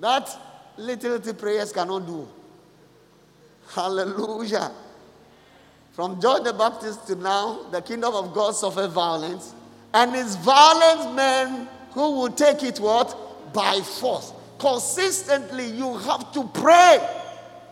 [0.01, 0.29] that
[0.77, 2.29] little, little prayers cannot do.
[3.69, 4.71] Hallelujah.
[5.93, 9.55] From John the Baptist to now, the kingdom of God suffered violence,
[9.93, 13.53] and it's violent men who will take it what?
[13.53, 14.33] By force.
[14.59, 16.99] Consistently, you have to pray.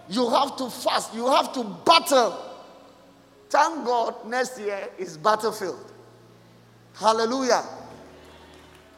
[0.08, 1.14] You have to fast.
[1.14, 2.38] You have to battle.
[3.48, 5.92] Thank God next year is battlefield.
[6.94, 7.62] Hallelujah.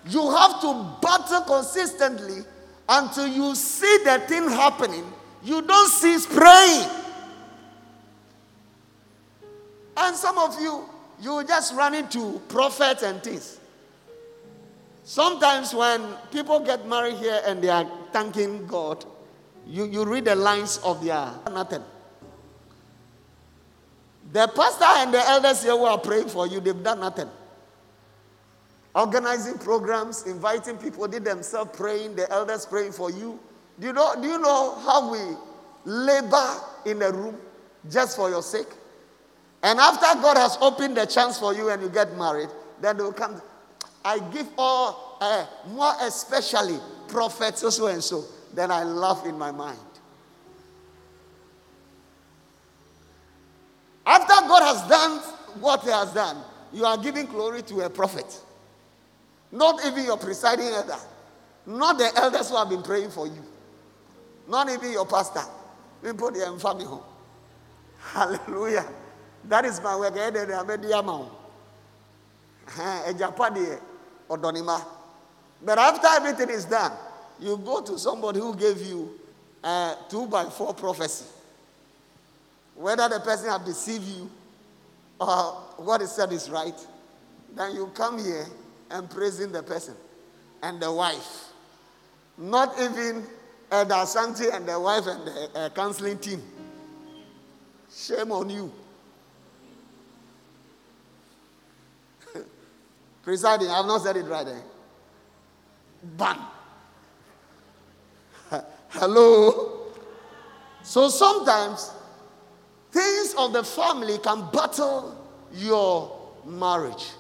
[0.09, 2.43] You have to battle consistently
[2.89, 5.05] until you see the thing happening.
[5.43, 6.89] You don't cease praying.
[9.97, 10.85] And some of you,
[11.21, 13.59] you just run into prophets and things.
[15.05, 19.05] Sometimes when people get married here and they are thanking God,
[19.67, 21.83] you, you read the lines of their nothing.
[24.33, 27.29] The pastor and the elders here who are praying for you, they've done nothing.
[28.95, 33.39] Organizing programs, inviting people, they themselves praying, the elders praying for you.
[33.79, 35.19] Do you know, do you know how we
[35.85, 37.37] labor in a room
[37.91, 38.69] just for your sake?
[39.63, 42.49] And after God has opened the chance for you and you get married,
[42.81, 43.41] then they will come.
[44.05, 48.25] I give all, uh, more especially prophets, so, so and so.
[48.57, 49.79] Then I laugh in my mind.
[54.07, 55.19] After God has done
[55.61, 56.39] what He has done,
[56.73, 58.25] you are giving glory to a prophet.
[59.53, 60.97] Not even your presiding elder.
[61.67, 63.45] Not the elders who have been praying for you.
[64.49, 65.43] Not even your pastor.
[66.03, 67.03] We put the family home.
[67.99, 68.87] Hallelujah.
[69.45, 70.17] That is my work.
[70.17, 70.31] Eh, a
[73.09, 73.79] eh, Japani
[75.63, 76.93] But after everything is done,
[77.41, 79.19] you go to somebody who gave you
[79.63, 81.27] a two by four prophecy.
[82.75, 84.31] Whether the person have deceived you
[85.21, 86.79] or what is said is right,
[87.55, 88.47] then you come here
[88.91, 89.95] and praising the person
[90.63, 91.45] and the wife.
[92.39, 93.25] Not even
[93.71, 96.43] uh, the Asante and the wife and the uh, counseling team.
[97.91, 98.73] Shame on you.
[103.23, 104.63] Presiding, I have not said it right there.
[106.03, 106.39] Bam.
[108.99, 109.89] Hello.
[110.83, 111.91] So sometimes
[112.91, 115.17] things of the family can battle
[115.53, 117.11] your marriage.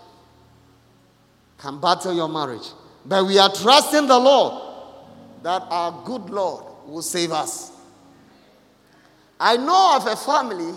[1.58, 2.68] Can battle your marriage.
[3.04, 4.62] But we are trusting the Lord
[5.42, 7.72] that our good Lord will save us.
[9.38, 10.72] I know of a family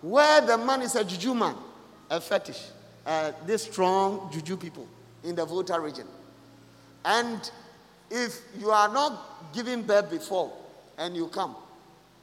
[0.00, 1.54] where the man is a juju man,
[2.10, 2.60] a fetish
[3.06, 4.86] uh, these strong juju people
[5.24, 6.06] in the Volta region.
[7.04, 7.50] And
[8.12, 10.52] if you are not giving birth before
[10.98, 11.56] and you come,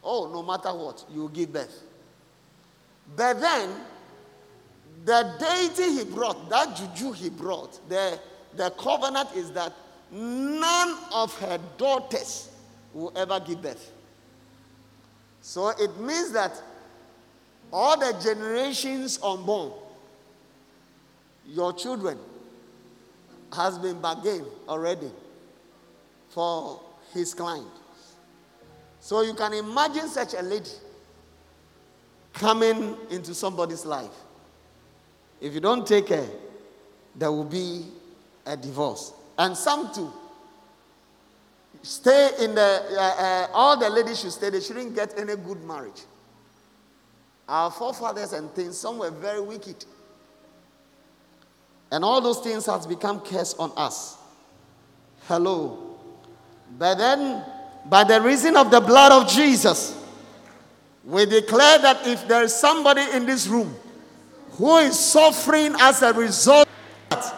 [0.03, 1.83] oh, no matter what, you give birth.
[3.15, 3.71] But then,
[5.03, 8.19] the deity he brought, that juju he brought, the,
[8.55, 9.73] the covenant is that
[10.11, 12.49] none of her daughters
[12.93, 13.91] will ever give birth.
[15.41, 16.61] So it means that
[17.73, 19.71] all the generations unborn,
[21.47, 22.19] your children,
[23.53, 25.09] has been bargained already
[26.29, 26.81] for
[27.13, 27.67] his client.
[28.99, 30.69] So you can imagine such a lady
[32.33, 34.11] coming into somebody's life.
[35.41, 36.27] If you don't take care,
[37.15, 37.85] there will be
[38.45, 39.13] a divorce.
[39.37, 40.11] And some too.
[41.81, 45.63] Stay in the, uh, uh, all the ladies should stay, they shouldn't get any good
[45.63, 46.01] marriage.
[47.47, 49.85] Our forefathers and things, some were very wicked.
[51.91, 54.17] And all those things has become curse on us.
[55.21, 55.88] Hello.
[56.77, 57.43] But then,
[57.85, 59.97] by the reason of the blood of Jesus,
[61.03, 63.75] we declare that if there is somebody in this room
[64.51, 66.67] who is suffering as a result
[67.09, 67.35] that,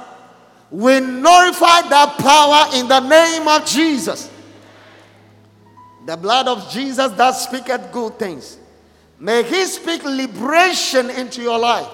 [0.70, 4.30] we nullify that power in the name of Jesus.
[6.06, 8.58] The blood of Jesus that speaketh good things.
[9.20, 11.88] May He speak liberation into your life.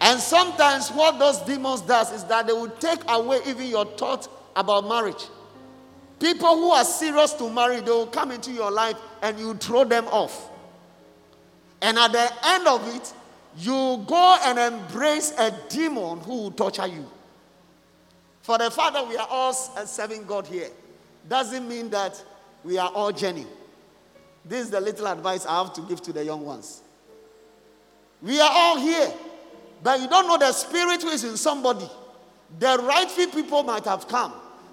[0.00, 4.28] And sometimes what those demons does is that they will take away even your thought
[4.54, 5.24] about marriage.
[6.18, 9.84] People who are serious to marry, they will come into your life and you throw
[9.84, 10.50] them off.
[11.82, 13.12] And at the end of it,
[13.58, 17.06] you go and embrace a demon who will torture you.
[18.42, 20.68] For the Father, we are all uh, serving God here.
[21.28, 22.22] Doesn't mean that
[22.64, 23.46] we are all Jenny.
[24.44, 26.82] This is the little advice I have to give to the young ones.
[28.22, 29.12] We are all here,
[29.82, 31.88] but you don't know the spirit who is in somebody.
[32.58, 34.32] The rightful people might have come,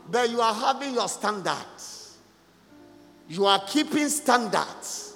[0.10, 2.18] but you are having your standards.
[3.28, 5.14] You are keeping standards.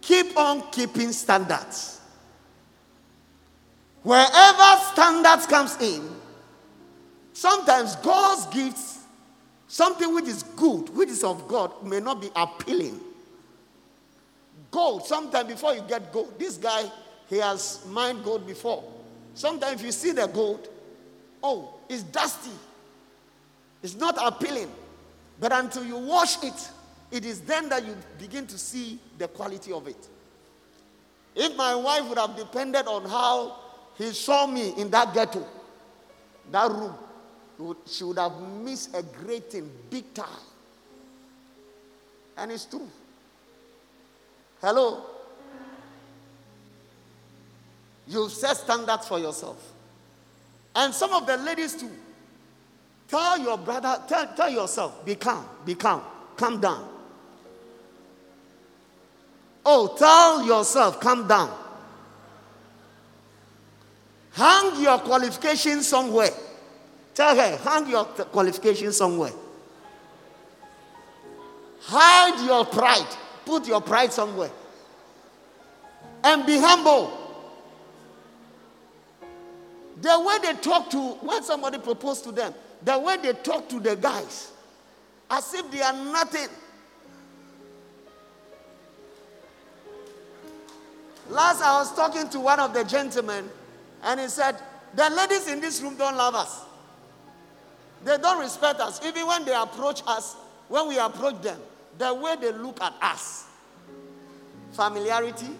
[0.00, 2.00] Keep on keeping standards.
[4.02, 6.08] Wherever standards comes in,
[7.32, 9.00] sometimes God's gifts,
[9.68, 12.98] something which is good, which is of God, may not be appealing.
[14.70, 16.90] Gold, sometimes before you get gold, this guy,
[17.28, 18.84] he has mined gold before.
[19.34, 20.68] Sometimes if you see the gold,
[21.42, 22.50] oh, it's dusty.
[23.82, 24.70] It's not appealing.
[25.38, 26.70] But until you wash it,
[27.10, 30.08] it is then that you begin to see the quality of it.
[31.34, 33.56] If my wife would have depended on how
[33.96, 35.46] he saw me in that ghetto,
[36.50, 36.94] that room,
[37.86, 40.26] she would have missed a great thing, big time.
[42.36, 42.88] And it's true.
[44.60, 45.04] Hello?
[48.06, 49.72] You set standards for yourself.
[50.74, 51.90] And some of the ladies too.
[53.10, 56.00] Tell your brother, tell, tell yourself, be calm, be calm,
[56.36, 56.88] calm down.
[59.66, 61.52] Oh, tell yourself, calm down.
[64.32, 66.30] Hang your qualification somewhere.
[67.12, 69.32] Tell her, hang your qualification somewhere.
[71.82, 73.16] Hide your pride.
[73.44, 74.50] Put your pride somewhere.
[76.22, 77.16] And be humble.
[80.00, 83.80] The way they talk to, when somebody proposed to them, the way they talk to
[83.80, 84.52] the guys,
[85.30, 86.48] as if they are nothing.
[91.28, 93.48] Last, I was talking to one of the gentlemen,
[94.02, 94.56] and he said,
[94.94, 96.64] The ladies in this room don't love us.
[98.04, 99.04] They don't respect us.
[99.06, 100.34] Even when they approach us,
[100.68, 101.58] when we approach them,
[101.98, 103.44] the way they look at us,
[104.72, 105.50] familiarity.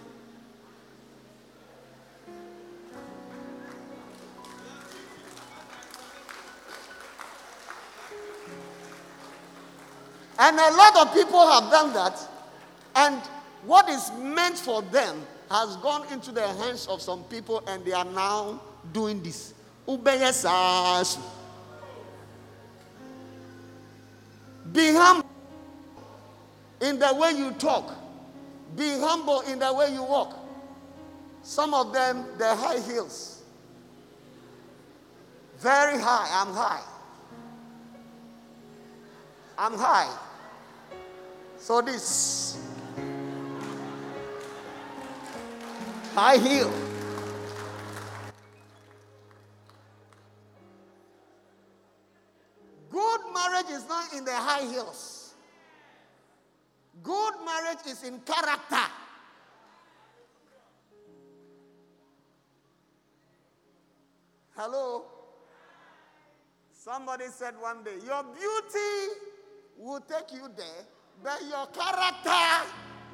[10.40, 12.18] And a lot of people have done that,
[12.96, 13.20] and
[13.64, 17.92] what is meant for them has gone into the hands of some people and they
[17.92, 18.60] are now
[18.92, 19.52] doing this.
[24.72, 25.28] Be humble
[26.80, 27.94] in the way you talk.
[28.76, 30.38] Be humble in the way you walk.
[31.42, 33.42] Some of them, they're high heels.
[35.58, 36.28] Very high.
[36.30, 36.82] I'm high.
[39.58, 40.29] I'm high.
[41.60, 42.58] So this
[46.14, 46.72] high heel.
[52.90, 55.34] Good marriage is not in the high heels.
[57.02, 58.90] Good marriage is in character.
[64.56, 65.04] Hello?
[66.72, 69.20] Somebody said one day, Your beauty
[69.78, 70.84] will take you there,
[71.22, 72.66] but your character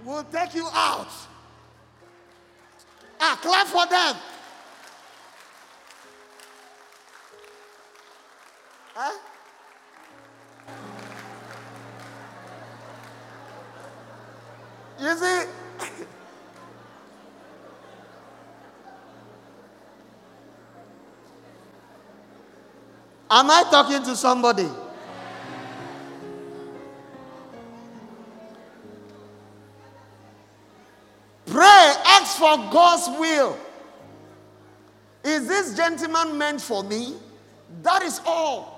[0.04, 1.08] will take you out.
[3.20, 4.16] Ah, clap for them.
[8.94, 9.18] Huh?
[14.98, 15.44] You see,
[23.30, 24.85] am I talking to somebody?
[32.56, 33.58] For God's will.
[35.24, 37.14] Is this gentleman meant for me?
[37.82, 38.74] That is all.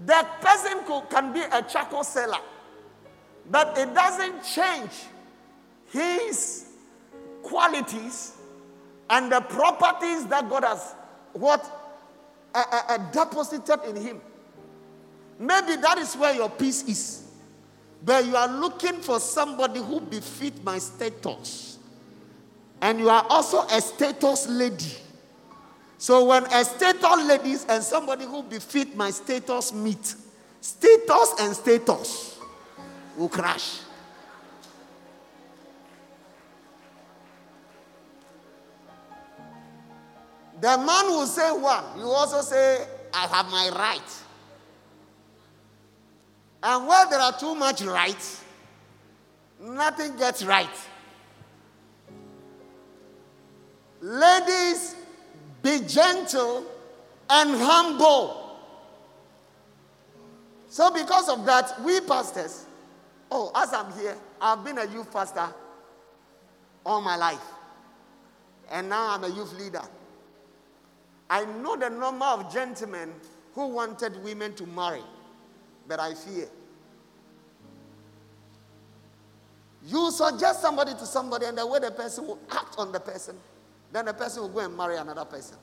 [0.00, 0.80] That person
[1.10, 2.40] can be a charcoal seller,
[3.50, 4.90] but it doesn't change
[5.90, 6.66] his
[7.42, 8.32] qualities
[9.10, 10.94] and the properties that God has
[11.34, 11.64] what
[12.54, 14.20] uh, uh, deposited in him.
[15.38, 17.22] Maybe that is where your peace is.
[18.04, 21.71] But you are looking for somebody who befit my status.
[22.82, 24.92] And you are also a status lady.
[25.98, 30.16] So when a status ladies and somebody who befit my status meet,
[30.60, 32.40] status and status
[33.16, 33.78] will crash.
[40.60, 44.22] The man will say one, you also say, I have my right.
[46.64, 48.42] And where there are too much rights,
[49.60, 50.68] nothing gets right.
[54.02, 54.96] Ladies,
[55.62, 56.66] be gentle
[57.30, 58.58] and humble.
[60.68, 62.66] So, because of that, we pastors,
[63.30, 65.48] oh, as I'm here, I've been a youth pastor
[66.84, 67.44] all my life.
[68.70, 69.82] And now I'm a youth leader.
[71.30, 73.12] I know the number of gentlemen
[73.54, 75.02] who wanted women to marry
[75.86, 76.48] but I fear.
[79.84, 83.36] You suggest somebody to somebody, and the way the person will act on the person,
[83.92, 85.56] then the person will go and marry another person.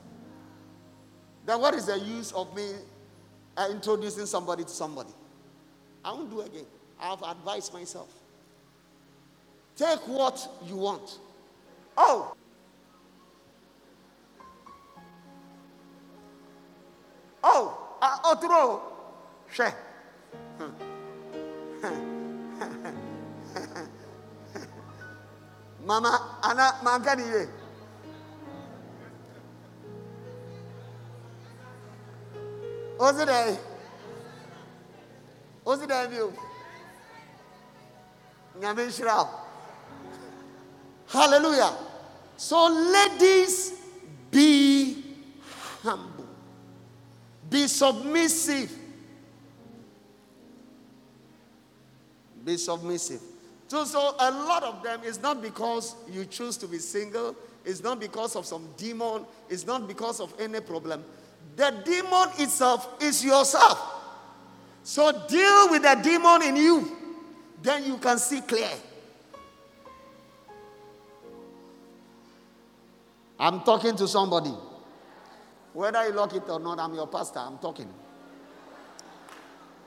[1.44, 2.70] Then what is the use of me
[3.56, 5.10] uh, introducing somebody to somebody?
[6.04, 6.66] I won't do again.
[7.00, 8.12] I've advised myself.
[9.76, 11.18] Take what you want.
[11.96, 12.34] Oh!
[17.42, 17.96] Oh!
[18.00, 18.82] Uh, Otro!
[19.50, 19.74] Share.
[25.84, 27.46] Mama, ana mankani ye.
[35.88, 36.32] Dai biyu.
[38.60, 39.28] Nyame nhyira
[41.06, 41.72] Hallelujah.
[42.36, 43.72] So ladies,
[44.30, 45.04] be
[45.82, 46.26] humble.
[47.48, 48.70] Be submissive.
[52.44, 53.20] Be submissive.
[53.68, 57.34] So, so a lot of them is not because you choose to be single,
[57.64, 61.04] it's not because of some demon, it's not because of any problem.
[61.56, 63.78] The demon itself is yourself.
[64.82, 66.96] So deal with the demon in you,
[67.62, 68.70] then you can see clear.
[73.38, 74.52] I'm talking to somebody.
[75.72, 77.38] Whether you like it or not, I'm your pastor.
[77.38, 77.88] I'm talking.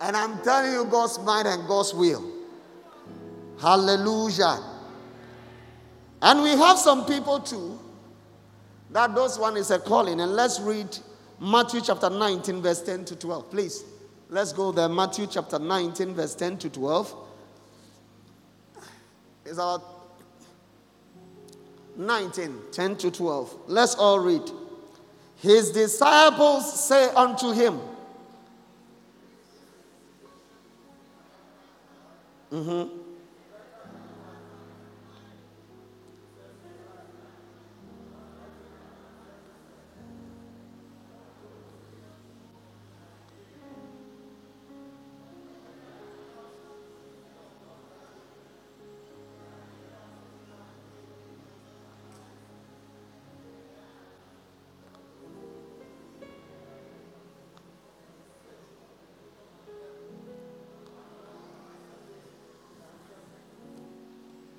[0.02, 2.24] And I'm telling you God's mind and God's will.
[3.60, 4.60] Hallelujah.
[6.22, 7.80] And we have some people too
[8.92, 10.22] that those one is a calling.
[10.22, 10.98] And let's read
[11.44, 13.52] Matthew chapter 19, verse 10 to 12.
[13.52, 13.84] Please,
[14.30, 14.88] let's go there.
[14.88, 17.14] Matthew chapter 19, verse 10 to 12.
[19.44, 19.84] It's about
[21.98, 23.58] 19, 10 to 12.
[23.68, 24.50] Let's all read.
[25.36, 27.82] His disciples say unto him,
[32.54, 33.03] mm-hmm.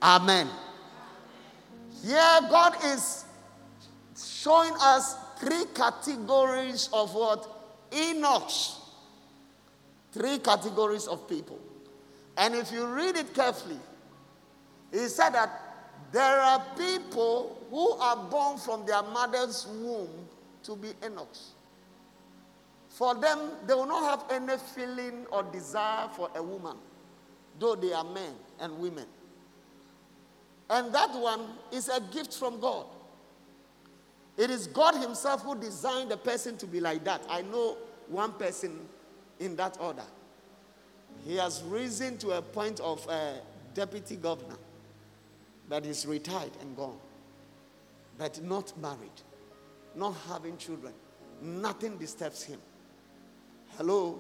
[0.05, 0.51] Amen.
[2.05, 3.25] Here, God is
[4.15, 7.49] showing us three categories of what?
[7.91, 8.81] eunuchs.
[10.13, 11.59] Three categories of people.
[12.37, 13.79] And if you read it carefully,
[14.93, 15.61] he said that
[16.13, 20.29] there are people who are born from their mother's womb
[20.65, 21.53] to be eunuchs.
[22.89, 26.77] For them, they will not have any feeling or desire for a woman,
[27.59, 29.07] though they are men and women.
[30.71, 31.41] And that one
[31.73, 32.87] is a gift from God.
[34.37, 37.23] It is God Himself who designed the person to be like that.
[37.29, 37.77] I know
[38.09, 38.89] one person
[39.39, 40.05] in that order.
[41.27, 43.35] He has risen to a point of a
[43.75, 44.57] deputy governor,
[45.69, 46.99] but he's retired and gone,
[48.19, 48.99] but not married,
[49.95, 50.93] not having children.
[51.41, 52.61] Nothing disturbs him.
[53.77, 54.19] Hello?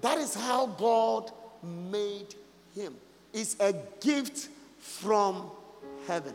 [0.00, 1.30] That is how God
[1.62, 2.34] made
[2.74, 2.94] him.
[3.32, 4.48] It's a gift
[4.80, 5.50] from
[6.06, 6.34] heaven.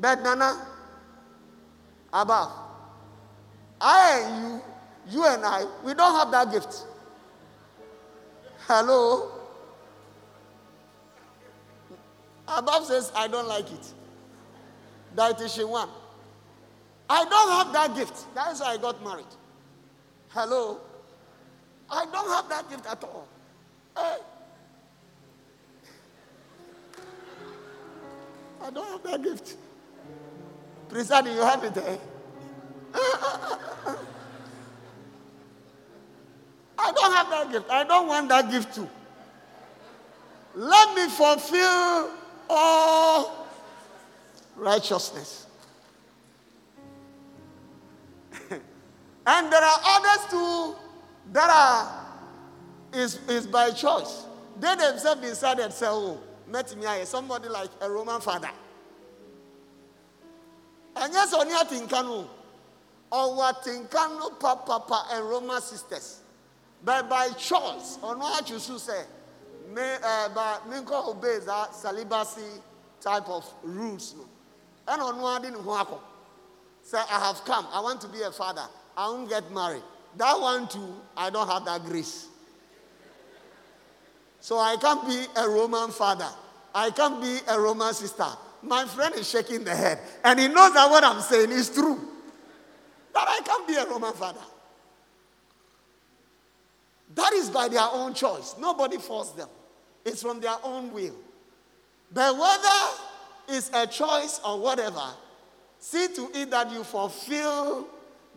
[0.00, 0.66] But Nana,
[2.12, 2.52] above,
[3.80, 4.62] I and
[5.10, 6.84] you, you and I, we don't have that gift.
[8.66, 9.32] Hello?
[12.48, 13.92] Above says, I don't like it.
[15.14, 15.88] That is she one.
[17.08, 18.26] I don't have that gift.
[18.34, 19.24] That's why I got married.
[20.28, 20.80] Hello?
[21.90, 23.26] I don't have that gift at all.
[23.96, 24.16] Hey.
[28.62, 29.56] I don't have that gift.
[30.88, 31.96] President, you have it, eh?
[36.78, 37.70] I don't have that gift.
[37.70, 38.88] I don't want that gift too.
[40.54, 42.10] Let me fulfill
[42.48, 43.46] all
[44.56, 45.46] righteousness.
[48.50, 50.76] and there are others too
[51.32, 52.06] that are
[52.96, 54.24] is, is by choice.
[54.58, 58.50] They themselves decided, say, oh, met me somebody like a Roman father.
[60.96, 62.26] And yes, only at Tinkano.
[63.12, 66.20] Or what Tinkano, Papa, and Roman sisters.
[66.84, 69.04] But by choice, or not you should say,
[69.74, 70.76] me, uh, but me
[71.10, 72.60] obey that celibacy
[73.00, 74.14] type of rules.
[74.88, 75.64] And on one didn't
[76.82, 78.62] Say, I have come, I want to be a father,
[78.96, 79.82] I won't get married.
[80.16, 82.28] That one too, I don't have that grace.
[84.46, 86.28] So I can't be a Roman father.
[86.72, 88.28] I can't be a Roman sister.
[88.62, 89.98] My friend is shaking the head.
[90.22, 91.98] And he knows that what I'm saying is true.
[93.12, 94.44] That I can't be a Roman father.
[97.16, 98.54] That is by their own choice.
[98.60, 99.48] Nobody forced them.
[100.04, 101.16] It's from their own will.
[102.12, 105.08] But whether it's a choice or whatever,
[105.80, 107.88] see to it that you fulfill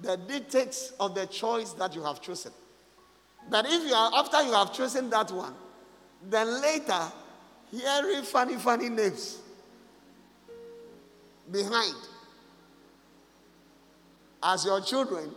[0.02, 2.52] the dictates of the choice that you have chosen.
[3.48, 5.54] But if you are after you have chosen that one,
[6.28, 7.12] then later
[7.72, 9.40] hearing funny, funny names
[11.52, 11.96] behind
[14.42, 15.32] as your children,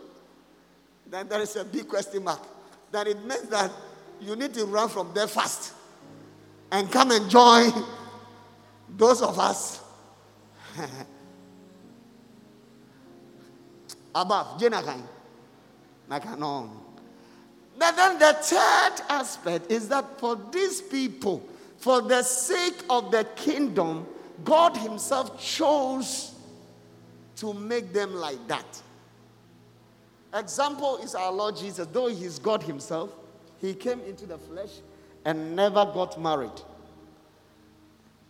[1.07, 2.41] then there is a big question mark.
[2.91, 3.71] That it means that
[4.21, 5.73] you need to run from there fast
[6.71, 7.71] and come and join
[8.89, 9.81] those of us
[14.15, 14.59] above.
[14.59, 15.01] Jenakai.
[16.09, 16.82] Nakanon.
[17.77, 21.47] But then the third aspect is that for these people,
[21.77, 24.05] for the sake of the kingdom,
[24.43, 26.33] God Himself chose
[27.37, 28.81] to make them like that.
[30.33, 31.87] Example is our Lord Jesus.
[31.91, 33.11] Though He's God Himself,
[33.59, 34.71] He came into the flesh
[35.25, 36.61] and never got married.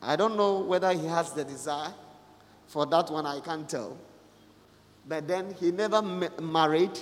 [0.01, 1.93] I don't know whether He has the desire.
[2.67, 3.97] For that one, I can't tell.
[5.07, 6.97] But then He never ma- married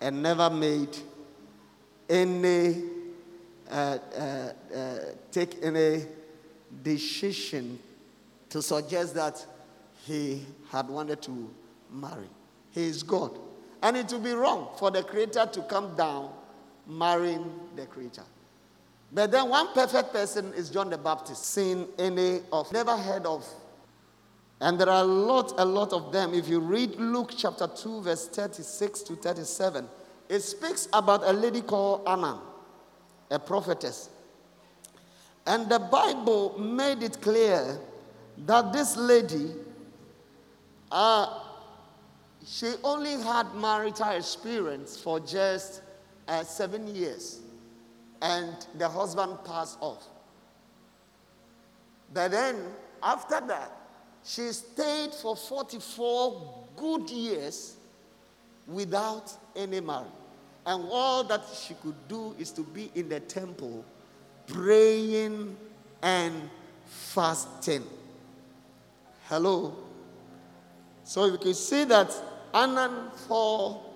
[0.00, 0.96] and never made
[2.08, 2.82] any
[3.70, 4.98] uh, uh, uh,
[5.32, 6.04] take any
[6.82, 7.78] decision
[8.50, 9.44] to suggest that
[10.04, 11.50] he had wanted to
[11.90, 12.28] marry.
[12.70, 13.38] He is God.
[13.82, 16.30] And it would be wrong for the Creator to come down
[16.86, 18.24] marrying the creature.
[19.12, 23.46] But then one perfect person is John the Baptist, seen any of, never heard of.
[24.60, 26.34] And there are a lot, a lot of them.
[26.34, 29.88] If you read Luke chapter 2, verse 36 to 37,
[30.28, 32.40] it speaks about a lady called Anna,
[33.30, 34.08] a prophetess.
[35.46, 37.78] And the Bible made it clear
[38.38, 39.52] that this lady,
[40.90, 41.40] uh,
[42.46, 45.82] she only had marital experience for just
[46.26, 47.40] uh, seven years,
[48.22, 50.04] and the husband passed off.
[52.12, 52.56] But then,
[53.02, 53.72] after that,
[54.24, 57.76] she stayed for 44 good years
[58.66, 60.08] without any marriage.
[60.66, 63.84] And all that she could do is to be in the temple
[64.46, 65.56] praying
[66.02, 66.50] and
[66.86, 67.84] fasting.
[69.28, 69.76] Hello?
[71.04, 72.14] So you can see that
[72.52, 73.94] Anan fall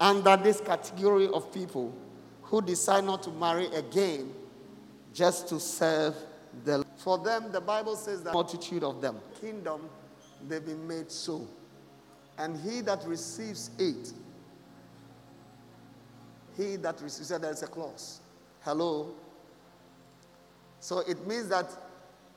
[0.00, 1.94] under this category of people
[2.42, 4.32] who decide not to marry again
[5.12, 6.14] just to serve
[6.64, 9.88] the For them, the Bible says that multitude of them, kingdom,
[10.48, 11.46] they've been made so.
[12.40, 14.12] And he that receives it
[16.60, 18.20] he that receives, it, there's a clause.
[18.62, 19.14] Hello?
[20.80, 21.70] So it means that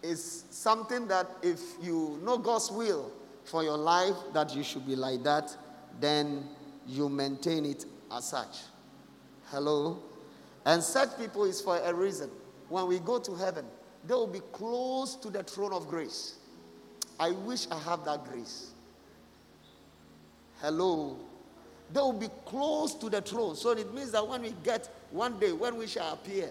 [0.02, 3.12] it's something that if you know God's will
[3.46, 5.56] for your life, that you should be like that,
[6.00, 6.48] then
[6.88, 8.60] you maintain it as such.
[9.48, 10.02] Hello?
[10.66, 12.30] And such people is for a reason.
[12.70, 13.66] When we go to heaven,
[14.08, 16.36] they will be close to the throne of grace.
[17.20, 18.73] I wish I have that grace.
[20.64, 21.18] Hello?
[21.92, 23.58] They will be close to the throne.
[23.58, 26.50] So it means that when we get one day, when we shall appear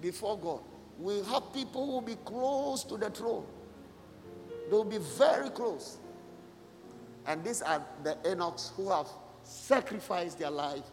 [0.00, 0.60] before God,
[1.00, 3.44] we have people who will be close to the throne.
[4.70, 5.98] They will be very close.
[7.26, 9.08] And these are the eunuchs who have
[9.42, 10.84] sacrificed their life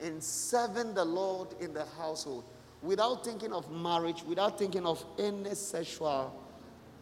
[0.00, 2.44] in serving the Lord in the household
[2.82, 6.34] without thinking of marriage, without thinking of any sexual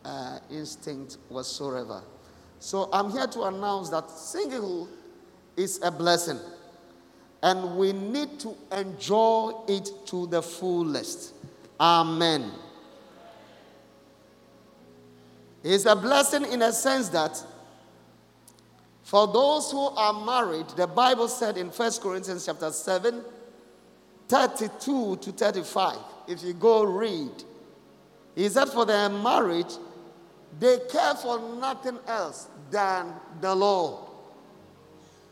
[0.04, 2.02] uh, instinct whatsoever.
[2.60, 4.88] So I'm here to announce that singlehood
[5.56, 6.38] is a blessing,
[7.42, 11.34] and we need to enjoy it to the fullest.
[11.80, 12.50] Amen.
[15.62, 17.42] It's a blessing in a sense that
[19.02, 23.22] for those who are married, the Bible said in 1 Corinthians chapter 7,
[24.28, 25.96] 32 to 35,
[26.28, 27.30] if you go read,
[28.34, 29.72] he said, For their marriage,
[30.58, 34.08] they care for nothing else than the Lord.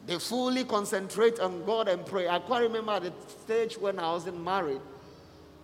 [0.07, 2.29] They fully concentrate on God and pray.
[2.29, 3.13] I quite remember the
[3.45, 4.81] stage when I wasn't married,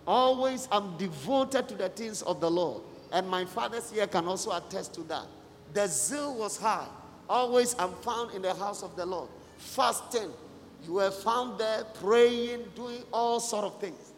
[0.05, 2.83] always I'm devoted to the things of the Lord.
[3.11, 5.25] And my father's here can also attest to that.
[5.73, 6.87] The zeal was high.
[7.29, 10.31] Always I'm found in the house of the Lord, fasting.
[10.85, 14.11] You were found there praying, doing all sort of things.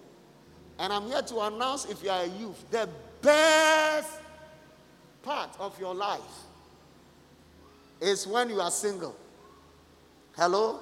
[0.79, 2.89] And I'm here to announce if you are a youth, the
[3.21, 4.09] best
[5.26, 6.21] part of your life
[7.99, 9.15] is when you are single.
[10.38, 10.80] Hello?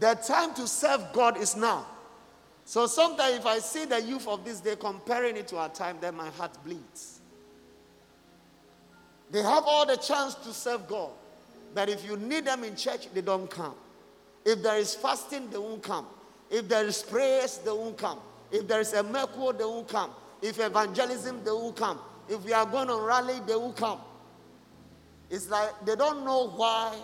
[0.00, 1.86] The time to serve God is now.
[2.64, 5.96] So sometimes if I see the youth of this day comparing it to our time,
[6.00, 7.20] then my heart bleeds.
[9.30, 11.10] They have all the chance to serve God.
[11.74, 13.74] But if you need them in church, they don't come.
[14.44, 16.06] If there is fasting, they won't come.
[16.50, 18.18] If there is prayers, they won't come.
[18.50, 20.10] If there is a miracle, they won't come.
[20.40, 21.98] If evangelism, they won't come.
[22.28, 24.00] If we are going on rally, they will come.
[25.30, 26.96] It's like they don't know why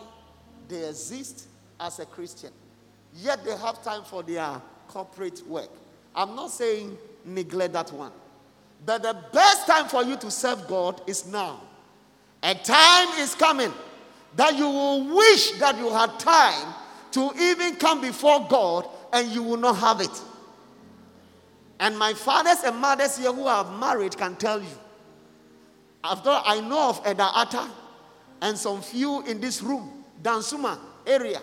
[0.69, 1.49] they exist
[1.81, 2.51] as a Christian.
[3.15, 5.71] Yet they have time for their corporate work.
[6.15, 8.13] I'm not saying neglect that one.
[8.85, 11.61] But the best time for you to serve God is now.
[12.43, 13.73] A time is coming
[14.37, 16.75] that you will wish that you had time
[17.13, 20.23] to even come before God and you will not have it.
[21.79, 24.67] And my fathers and mothers here who are married can tell you.
[26.05, 27.67] After I know of Eda Atta
[28.43, 31.41] and some few in this room, Dansuma area,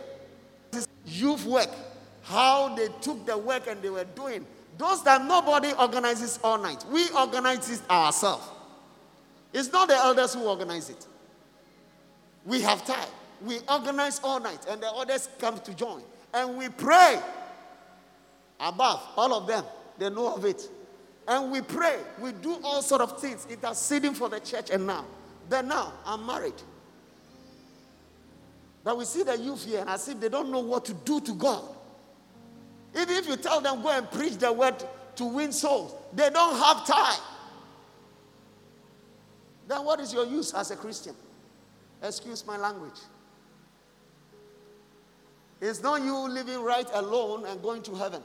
[0.69, 1.69] this youth work,
[2.21, 4.45] how they took the work and they were doing.
[4.77, 6.85] Those that nobody organizes all night.
[6.91, 8.47] We organize it ourselves.
[9.51, 11.07] It's not the elders who organize it.
[12.45, 13.09] We have time.
[13.43, 16.03] We organize all night, and the others come to join.
[16.33, 17.19] And we pray
[18.59, 19.65] above, all of them.
[19.97, 20.69] They know of it.
[21.27, 21.99] And we pray.
[22.19, 25.05] We do all sort of things, interceding for the church and now.
[25.49, 26.61] But now, I'm married.
[28.83, 31.21] But we see the youth here, and as if they don't know what to do
[31.21, 31.63] to God.
[32.95, 34.75] Even if you tell them, go and preach the word
[35.15, 37.21] to win souls, they don't have time.
[39.67, 41.15] Then what is your use as a Christian?
[42.01, 42.99] Excuse my language.
[45.61, 48.23] It's not you living right alone and going to heaven.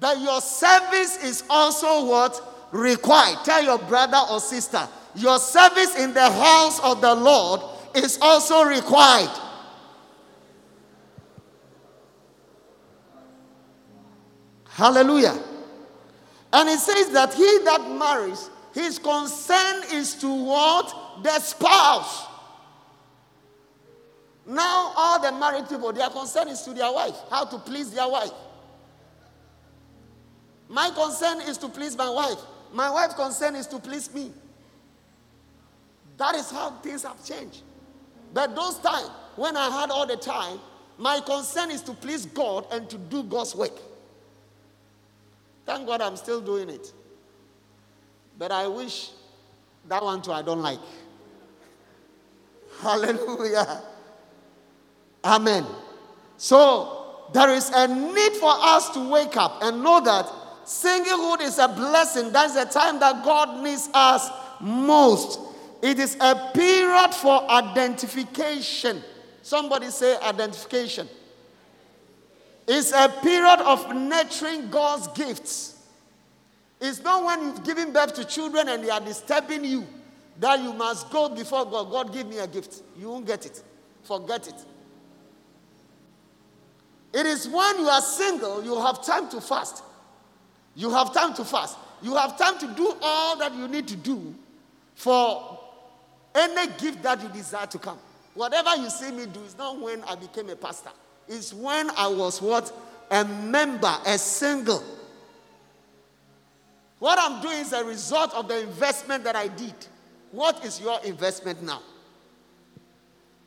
[0.00, 2.68] But your service is also what?
[2.72, 3.38] Required.
[3.44, 7.60] Tell your brother or sister, your service in the house of the Lord
[7.94, 9.30] is also required.
[14.68, 15.36] Hallelujah.
[16.52, 20.86] And it says that he that marries his concern is toward
[21.22, 22.26] the spouse.
[24.46, 28.08] Now, all the married people, their concern is to their wife, how to please their
[28.08, 28.30] wife.
[30.70, 32.38] My concern is to please my wife.
[32.72, 34.32] My wife's concern is to please me.
[36.16, 37.62] That is how things have changed.
[38.32, 40.60] But those times, when I had all the time,
[40.96, 43.76] my concern is to please God and to do God's work.
[45.66, 46.92] Thank God I'm still doing it.
[48.38, 49.10] But I wish
[49.88, 50.78] that one too I don't like.
[52.80, 53.82] Hallelujah.
[55.24, 55.66] Amen.
[56.36, 61.58] So there is a need for us to wake up and know that singlehood is
[61.58, 62.32] a blessing.
[62.32, 64.30] That's the time that God needs us
[64.60, 65.40] most.
[65.82, 69.02] It is a period for identification.
[69.42, 71.08] Somebody say identification.
[72.68, 75.76] It's a period of nurturing God's gifts.
[76.80, 79.86] It's not when you've given birth to children and they are disturbing you
[80.38, 81.90] that you must go before God.
[81.90, 82.82] God, give me a gift.
[82.98, 83.62] You won't get it.
[84.02, 84.54] Forget it.
[87.12, 89.82] It is when you are single, you have time to fast.
[90.80, 91.76] You have time to fast.
[92.00, 94.34] You have time to do all that you need to do
[94.94, 95.60] for
[96.34, 97.98] any gift that you desire to come.
[98.32, 100.88] Whatever you see me do is not when I became a pastor.
[101.28, 102.72] It's when I was what?
[103.10, 104.82] A member, a single.
[106.98, 109.74] What I'm doing is a result of the investment that I did.
[110.32, 111.82] What is your investment now?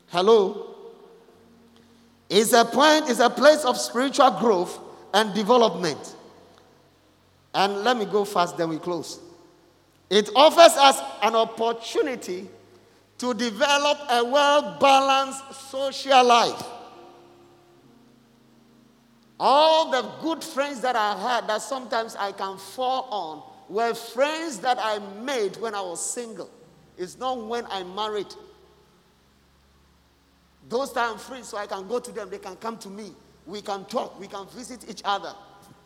[0.10, 0.76] Hello?
[2.30, 4.80] It's a point, it's a place of spiritual growth
[5.16, 6.16] and development.
[7.54, 9.20] And let me go fast, then we close.
[10.10, 12.50] It offers us an opportunity
[13.20, 16.64] to develop a well balanced social life.
[19.40, 24.60] All the good friends that I had that sometimes I can fall on were friends
[24.60, 26.50] that I made when I was single.
[26.98, 28.34] It's not when I married.
[30.70, 33.12] Those times I'm free, so I can go to them, they can come to me.
[33.46, 35.34] We can talk, we can visit each other,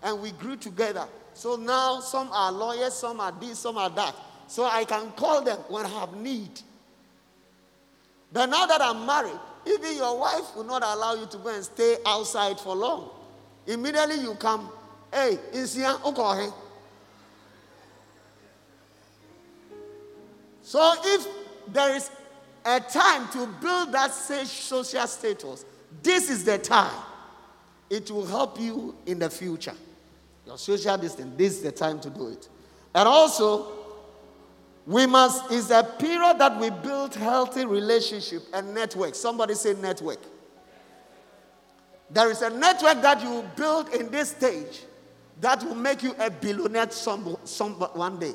[0.04, 1.06] and we grew together.
[1.34, 4.16] So now some are lawyers, some are this, some are that.
[4.48, 6.50] So I can call them when I have need.
[8.32, 11.64] But now that I'm married, even your wife will not allow you to go and
[11.64, 13.10] stay outside for long.
[13.66, 14.70] Immediately you come,
[15.14, 16.45] hey, is here, okay.
[16.45, 16.52] Eh?
[20.64, 21.28] So if
[21.68, 22.10] there is
[22.66, 25.66] a time to build that social status,
[26.04, 27.04] this is the time.
[27.89, 29.74] It will help you in the future
[30.48, 32.48] your social distance, this is the time to do it.
[32.95, 33.68] And also,
[34.86, 39.14] we must, it's a period that we build healthy relationship and network.
[39.14, 40.20] Somebody say network.
[42.10, 44.84] There is a network that you build in this stage
[45.41, 48.34] that will make you a billionaire some, some, one day.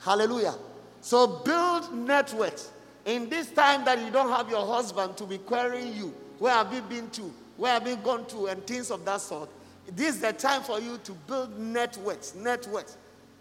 [0.00, 0.54] Hallelujah.
[1.00, 2.70] So build networks.
[3.04, 6.72] In this time that you don't have your husband to be querying you, where have
[6.72, 7.32] you been to?
[7.56, 8.46] Where have you gone to?
[8.46, 9.48] And things of that sort.
[9.92, 12.96] This is the time for you to build networks, networks.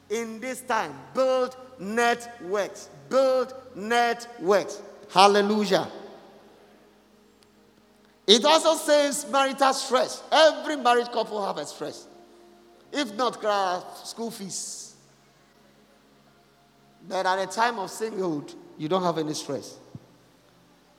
[0.10, 4.82] In this time, build networks, build networks.
[5.12, 5.88] Hallelujah.
[8.26, 10.24] It also says marital stress.
[10.32, 12.08] Every married couple have a stress.
[12.92, 13.36] If not,
[14.06, 14.96] school fees.
[17.08, 19.78] But at a time of singlehood, you don't have any stress.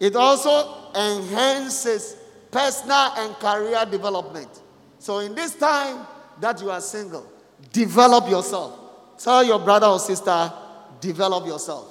[0.00, 2.16] It also enhances
[2.50, 4.48] personal and career development.
[4.98, 6.06] So, in this time
[6.40, 7.26] that you are single,
[7.72, 8.78] develop yourself.
[9.18, 10.52] Tell your brother or sister,
[11.00, 11.88] develop yourself.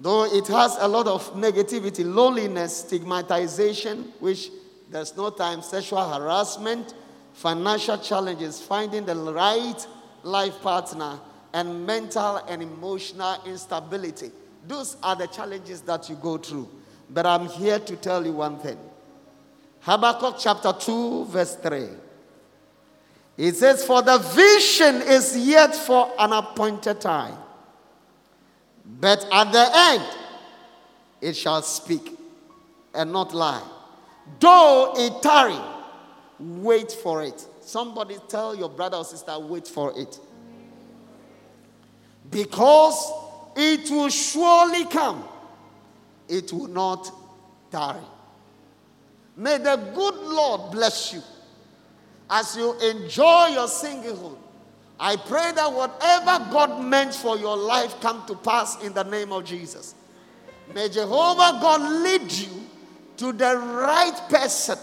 [0.00, 4.50] Though it has a lot of negativity, loneliness, stigmatization, which
[4.90, 6.94] there's no time, sexual harassment,
[7.34, 9.86] financial challenges, finding the right
[10.22, 11.20] life partner,
[11.52, 14.30] and mental and emotional instability.
[14.66, 16.68] Those are the challenges that you go through.
[17.10, 18.78] But I'm here to tell you one thing
[19.90, 21.88] Habakkuk chapter 2, verse 3.
[23.36, 27.36] It says, For the vision is yet for an appointed time,
[28.84, 30.04] but at the end
[31.20, 32.16] it shall speak
[32.94, 33.66] and not lie.
[34.38, 35.58] Though it tarry,
[36.38, 37.44] wait for it.
[37.60, 40.20] Somebody tell your brother or sister, wait for it.
[42.30, 43.12] Because
[43.56, 45.24] it will surely come,
[46.28, 47.10] it will not
[47.72, 48.06] tarry.
[49.40, 51.22] May the good Lord bless you
[52.28, 54.36] as you enjoy your singlehood.
[55.00, 59.32] I pray that whatever God meant for your life come to pass in the name
[59.32, 59.94] of Jesus.
[60.74, 62.50] May Jehovah God lead you
[63.16, 64.76] to the right person,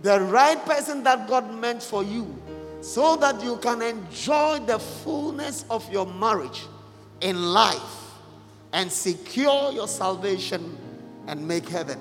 [0.00, 2.34] the right person that God meant for you,
[2.80, 6.62] so that you can enjoy the fullness of your marriage
[7.20, 8.14] in life
[8.72, 10.78] and secure your salvation
[11.26, 12.00] and make heaven.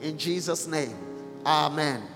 [0.00, 1.05] In Jesus' name.
[1.46, 2.15] Amen.